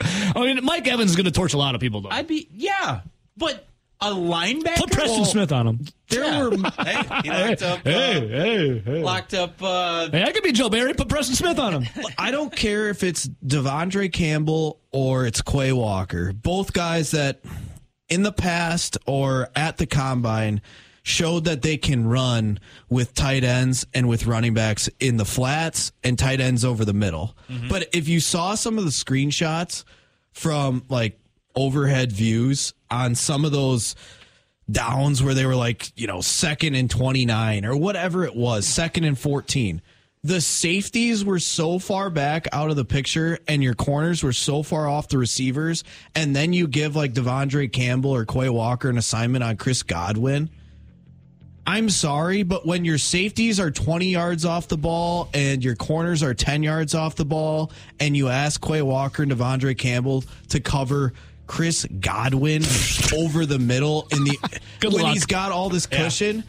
[0.00, 2.10] I mean, Mike Evans is going to torch a lot of people, though.
[2.10, 3.00] I'd be yeah,
[3.36, 3.66] but
[4.00, 4.76] a linebacker.
[4.76, 5.80] Put Preston Well, Smith on him.
[6.10, 6.42] There Yeah.
[6.44, 6.50] were
[6.84, 7.78] hey, he locked up.
[7.80, 9.02] Uh, hey, hey.
[9.02, 9.62] Locked up.
[9.62, 10.92] Uh, Hey, I could be Joe Barry.
[10.94, 12.04] Put Preston Smith on him.
[12.18, 16.32] I don't care if it's Devondre Campbell or it's Quay Walker.
[16.32, 17.40] Both guys that
[18.08, 20.60] in the past or at the combine
[21.02, 25.92] showed that they can run with tight ends and with running backs in the flats
[26.04, 27.36] and tight ends over the middle.
[27.68, 29.84] But if you saw some of the screenshots
[30.32, 31.18] from like
[31.56, 33.96] overhead views on some of those
[34.70, 39.04] downs where they were like, you know, second and 29 or whatever it was, second
[39.04, 39.80] and 14.
[40.22, 44.64] The safeties were so far back out of the picture and your corners were so
[44.64, 45.84] far off the receivers.
[46.16, 50.50] And then you give like Devondre Campbell or Quay Walker an assignment on Chris Godwin.
[51.68, 56.22] I'm sorry, but when your safeties are 20 yards off the ball and your corners
[56.22, 60.60] are 10 yards off the ball, and you ask Quay Walker and Devondre Campbell to
[60.60, 61.12] cover
[61.46, 62.62] Chris Godwin
[63.14, 64.36] over the middle in the
[64.80, 65.12] Good when luck.
[65.14, 66.42] he's got all this cushion,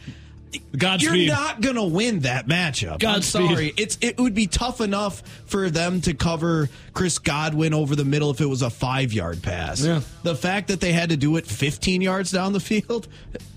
[0.76, 1.26] Godspeed.
[1.26, 3.04] you're not gonna win that matchup.
[3.04, 3.72] I'm sorry.
[3.76, 8.30] It's it would be tough enough for them to cover Chris Godwin over the middle
[8.30, 9.84] if it was a five yard pass.
[9.84, 10.00] Yeah.
[10.22, 13.08] The fact that they had to do it 15 yards down the field,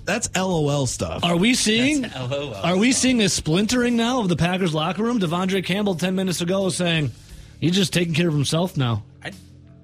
[0.03, 1.23] that's LOL stuff.
[1.23, 2.03] Are we seeing?
[2.11, 5.19] LOL Are we seeing a splintering now of the Packers locker room?
[5.19, 7.11] Devondre Campbell ten minutes ago was saying
[7.59, 9.03] he's just taking care of himself now.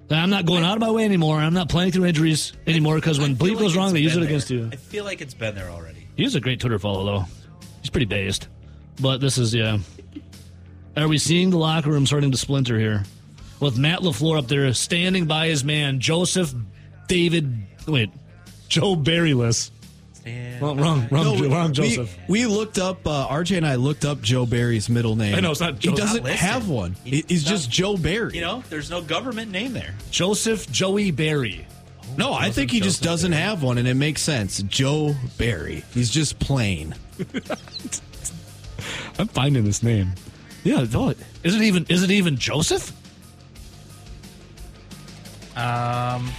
[0.10, 1.38] I'm not going out of my way anymore.
[1.38, 4.20] I'm not playing through injuries anymore because when bleep like goes wrong, they use it
[4.20, 4.70] been against you.
[4.72, 6.08] I feel like it's been there already.
[6.16, 7.26] He's a great Twitter follow, though.
[7.82, 8.47] He's pretty based.
[9.01, 9.80] But this is, yeah.
[10.95, 13.03] Are we seeing the locker room starting to splinter here?
[13.60, 16.53] With Matt LaFleur up there standing by his man, Joseph
[17.08, 17.66] David.
[17.88, 18.10] Wait,
[18.70, 18.95] Joe
[20.28, 20.61] Barryless.
[20.61, 22.17] Well, wrong, wrong, No, wrong, we- Joseph.
[22.28, 25.36] We, looked up, uh, RJ and I looked up Joe Barry's middle name.
[25.36, 26.95] I know, it's not He doesn't have one.
[27.03, 28.34] He- He's just Joe Barry.
[28.36, 29.95] You know, there's no government name there.
[30.11, 31.67] Joseph Joey Barry.
[32.17, 34.61] No, I think he just doesn't have one, and it makes sense.
[34.63, 35.84] Joe Barry.
[35.93, 36.95] He's just plain.
[39.19, 40.13] I'm finding this name.
[40.63, 41.13] Yeah, no,
[41.43, 42.91] is it even is it even Joseph?
[45.55, 46.30] Um,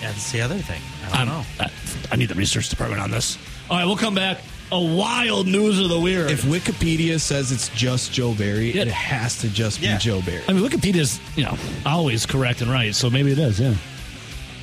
[0.00, 0.80] that's the other thing.
[1.12, 1.44] I don't know.
[1.60, 1.70] I,
[2.12, 3.38] I need the research department on this.
[3.70, 4.38] All right, we'll come back.
[4.72, 6.30] A wild news of the weird.
[6.30, 9.94] If Wikipedia says it's just Joe Barry, it has to just Yeah.
[9.96, 10.42] be Joe Barry.
[10.48, 13.60] I mean, Wikipedia's you know always correct and right, so maybe it is.
[13.60, 13.68] Yeah,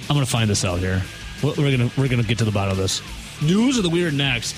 [0.10, 1.02] I'm gonna find this out here.
[1.42, 3.02] We're we're gonna we're gonna get to the bottom of this.
[3.42, 4.56] News of the weird next,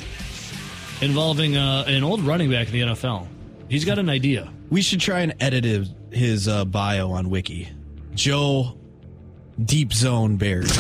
[1.02, 3.28] involving uh, an old running back in the NFL.
[3.70, 4.52] He's got an idea.
[4.70, 7.70] We should try and edit his, his uh, bio on Wiki.
[8.16, 8.78] Joe
[9.64, 10.66] Deep Zone Barry.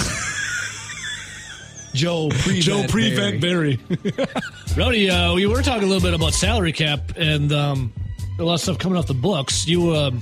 [1.96, 3.80] Joe Prevent Joe Prevent Barry.
[4.78, 7.94] Rowdy, uh, we were talking a little bit about salary cap and um,
[8.38, 9.66] a lot of stuff coming off the books.
[9.66, 10.22] You um,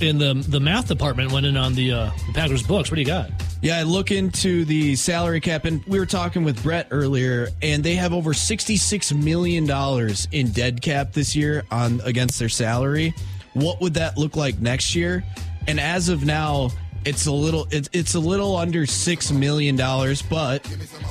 [0.00, 2.90] in the the math department went in on the, uh, the Packers books.
[2.90, 3.30] What do you got?
[3.62, 7.82] Yeah, I look into the salary cap, and we were talking with Brett earlier, and
[7.84, 13.12] they have over sixty-six million dollars in dead cap this year on against their salary.
[13.54, 15.24] What would that look like next year?
[15.66, 16.70] And as of now,
[17.04, 20.62] it's a little it's it's a little under six million dollars, but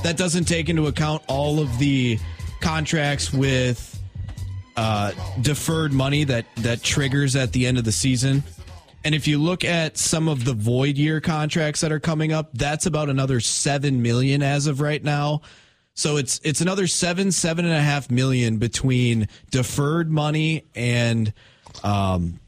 [0.03, 2.19] that doesn't take into account all of the
[2.61, 3.99] contracts with
[4.77, 5.11] uh,
[5.41, 8.43] deferred money that that triggers at the end of the season.
[9.03, 12.49] And if you look at some of the void year contracts that are coming up,
[12.53, 15.41] that's about another seven million as of right now.
[15.95, 21.33] So it's it's another seven seven and a half million between deferred money and
[21.83, 22.39] um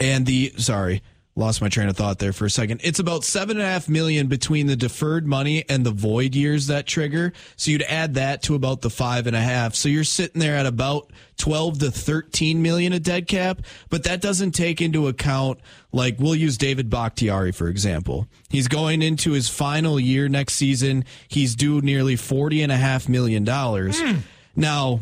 [0.00, 1.02] and the sorry
[1.36, 2.80] lost my train of thought there for a second.
[2.82, 6.66] It's about seven and a half million between the deferred money and the void years
[6.66, 7.32] that trigger.
[7.56, 9.74] So you'd add that to about the five and a half.
[9.74, 14.20] So you're sitting there at about 12 to 13 million of dead cap but that
[14.20, 15.58] doesn't take into account
[15.90, 18.26] like we'll use david bakhtiari for example.
[18.50, 21.06] He's going into his final year next season.
[21.28, 23.98] He's due nearly 40 and a half million dollars.
[23.98, 24.18] Hmm.
[24.54, 25.00] Now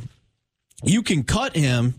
[0.84, 1.98] you can cut him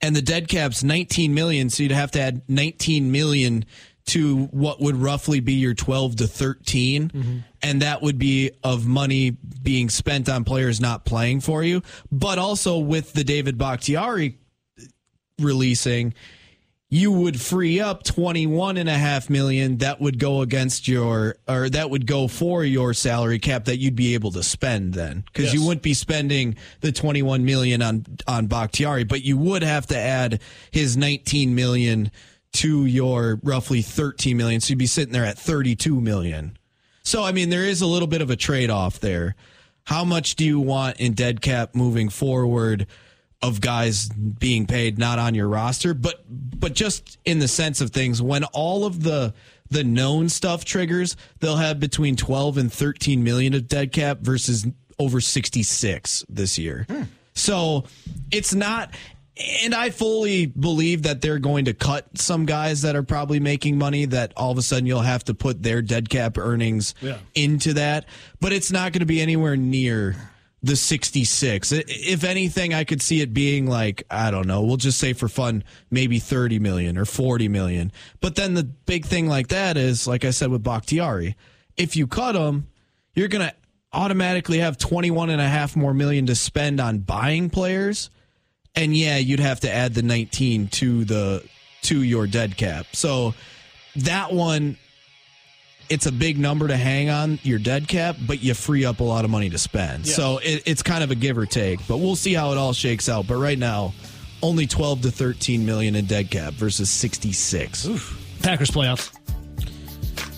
[0.00, 3.64] and the dead cap's 19 million so you'd have to add 19 million
[4.06, 7.38] to what would roughly be your 12 to 13 mm-hmm.
[7.62, 11.82] and that would be of money being spent on players not playing for you.
[12.10, 14.38] But also with the David Bakhtiari
[15.38, 16.14] releasing
[16.92, 21.70] you would free up 21 and a half million that would go against your or
[21.70, 25.24] that would go for your salary cap that you'd be able to spend then.
[25.32, 29.86] Because you wouldn't be spending the 21 million on on Bakhtiari but you would have
[29.86, 30.40] to add
[30.72, 32.10] his 19 million
[32.54, 34.60] to your roughly 13 million.
[34.60, 36.58] So you'd be sitting there at 32 million.
[37.04, 39.36] So I mean there is a little bit of a trade-off there.
[39.84, 42.88] How much do you want in dead cap moving forward
[43.42, 46.22] of guys being paid not on your roster, but
[46.60, 49.34] but just in the sense of things, when all of the
[49.70, 54.66] the known stuff triggers, they'll have between twelve and thirteen million of dead cap versus
[54.98, 56.86] over sixty six this year.
[56.88, 57.02] Hmm.
[57.34, 57.84] So
[58.30, 58.94] it's not.
[59.62, 63.78] And I fully believe that they're going to cut some guys that are probably making
[63.78, 67.16] money that all of a sudden you'll have to put their dead cap earnings Yeah.
[67.34, 68.04] into that.
[68.40, 70.29] But it's not going to be anywhere near
[70.62, 71.72] the 66.
[71.72, 75.28] If anything, I could see it being like, I don't know, we'll just say for
[75.28, 77.92] fun, maybe 30 million or 40 million.
[78.20, 81.36] But then the big thing like that is, like I said with Bakhtiari,
[81.76, 82.68] if you cut him,
[83.14, 83.54] you're going to
[83.92, 88.10] automatically have 21 and a half more million to spend on buying players.
[88.74, 91.44] And yeah, you'd have to add the 19 to the
[91.82, 92.86] to your dead cap.
[92.92, 93.34] So
[93.96, 94.76] that one
[95.90, 99.04] it's a big number to hang on your dead cap, but you free up a
[99.04, 100.06] lot of money to spend.
[100.06, 100.14] Yes.
[100.14, 102.72] So it, it's kind of a give or take, but we'll see how it all
[102.72, 103.26] shakes out.
[103.26, 103.92] But right now,
[104.40, 107.86] only 12 to 13 million in dead cap versus 66.
[108.40, 109.14] Packers playoffs.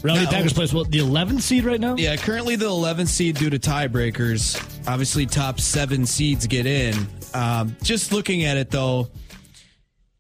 [0.03, 0.31] Rowdy No.
[0.31, 1.95] Packers plays what the 11th seed right now.
[1.97, 4.59] Yeah, currently the 11th seed due to tiebreakers.
[4.89, 6.95] Obviously, top seven seeds get in.
[7.35, 9.11] Um, just looking at it though,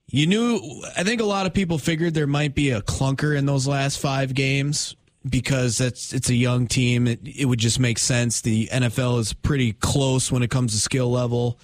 [0.06, 0.60] you knew.
[0.96, 3.98] I think a lot of people figured there might be a clunker in those last
[3.98, 4.94] five games
[5.28, 7.06] because that's it's a young team.
[7.06, 8.40] It, it would just make sense.
[8.40, 11.58] The NFL is pretty close when it comes to skill level.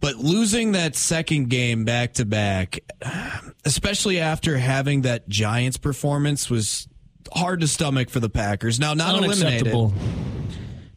[0.00, 2.78] But losing that second game back to back,
[3.64, 6.86] especially after having that Giants performance, was
[7.32, 8.78] hard to stomach for the Packers.
[8.78, 9.74] Now, not eliminated.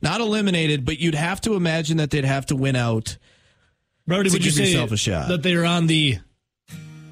[0.03, 3.17] Not eliminated, but you'd have to imagine that they'd have to win out.
[4.07, 5.27] To would you give say yourself a shot.
[5.29, 6.17] that they are on the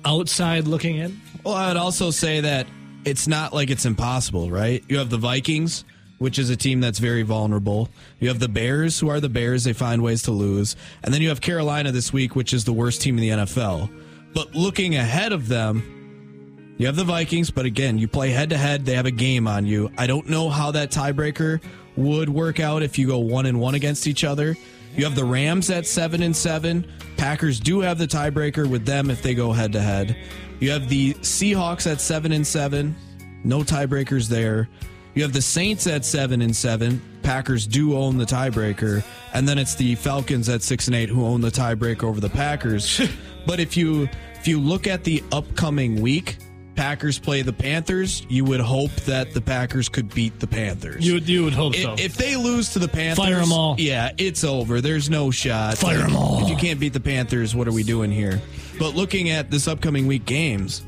[0.04, 1.22] outside looking in?
[1.44, 2.68] Well, I would also say that
[3.06, 4.84] it's not like it's impossible, right?
[4.88, 5.86] You have the Vikings,
[6.18, 7.89] which is a team that's very vulnerable.
[8.20, 9.64] You have the Bears, who are the Bears.
[9.64, 10.76] They find ways to lose.
[11.04, 13.89] And then you have Carolina this week, which is the worst team in the NFL.
[14.34, 18.58] But looking ahead of them, you have the Vikings, but again, you play head to
[18.58, 18.86] head.
[18.86, 19.91] They have a game on you.
[19.97, 21.62] I don't know how that tiebreaker
[21.97, 24.56] would work out if you go one and one against each other.
[24.95, 26.89] You have the Rams at seven and seven.
[27.18, 30.18] Packers do have the tiebreaker with them if they go head to head.
[30.60, 32.95] You have the Seahawks at seven and seven.
[33.43, 34.68] No tiebreakers there.
[35.16, 37.01] You have the Saints at seven and seven.
[37.24, 39.03] Packers do own the tiebreaker,
[39.34, 42.30] and then it's the Falcons at six and eight who own the tiebreaker over the
[42.30, 43.01] Packers.
[43.45, 46.38] but if you if you look at the upcoming week,
[46.76, 48.26] Packers play the Panthers.
[48.30, 51.05] You would hope that the Packers could beat the Panthers.
[51.05, 51.95] You would, you would hope I- so.
[51.97, 53.76] If they lose to the Panthers, Fire 'em all.
[53.78, 54.80] Yeah, it's over.
[54.82, 55.78] There's no shot.
[55.78, 56.41] Fire them all.
[56.43, 58.41] If you can't beat the Panthers, what are we doing here?
[58.80, 60.84] But looking at this upcoming week games,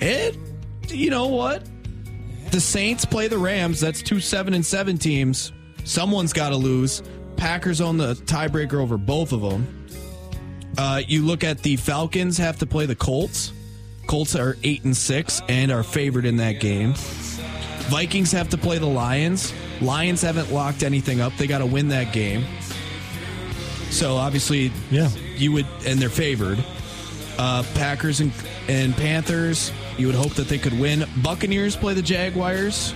[0.00, 0.38] it,
[0.86, 1.68] you know what?
[2.52, 3.80] The Saints play the Rams.
[3.80, 5.52] That's two seven and seven teams.
[5.84, 7.02] Someone's got to lose.
[7.36, 9.86] Packers own the tiebreaker over both of them.
[10.78, 13.52] Uh, you look at the Falcons have to play the Colts.
[14.06, 16.94] Colts are eight and six and are favored in that game.
[17.88, 19.52] Vikings have to play the Lions.
[19.80, 21.36] Lions haven't locked anything up.
[21.36, 22.44] They got to win that game.
[23.90, 26.62] So obviously, yeah, you would, and they're favored.
[27.38, 28.32] Uh, Packers and,
[28.68, 31.06] and Panthers, you would hope that they could win.
[31.22, 32.94] Buccaneers play the Jaguars.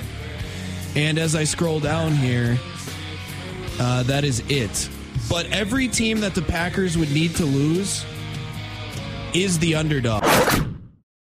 [0.95, 2.59] And as I scroll down here,
[3.80, 4.88] uh, that is it.
[5.28, 8.05] But every team that the Packers would need to lose
[9.32, 10.24] is the underdog.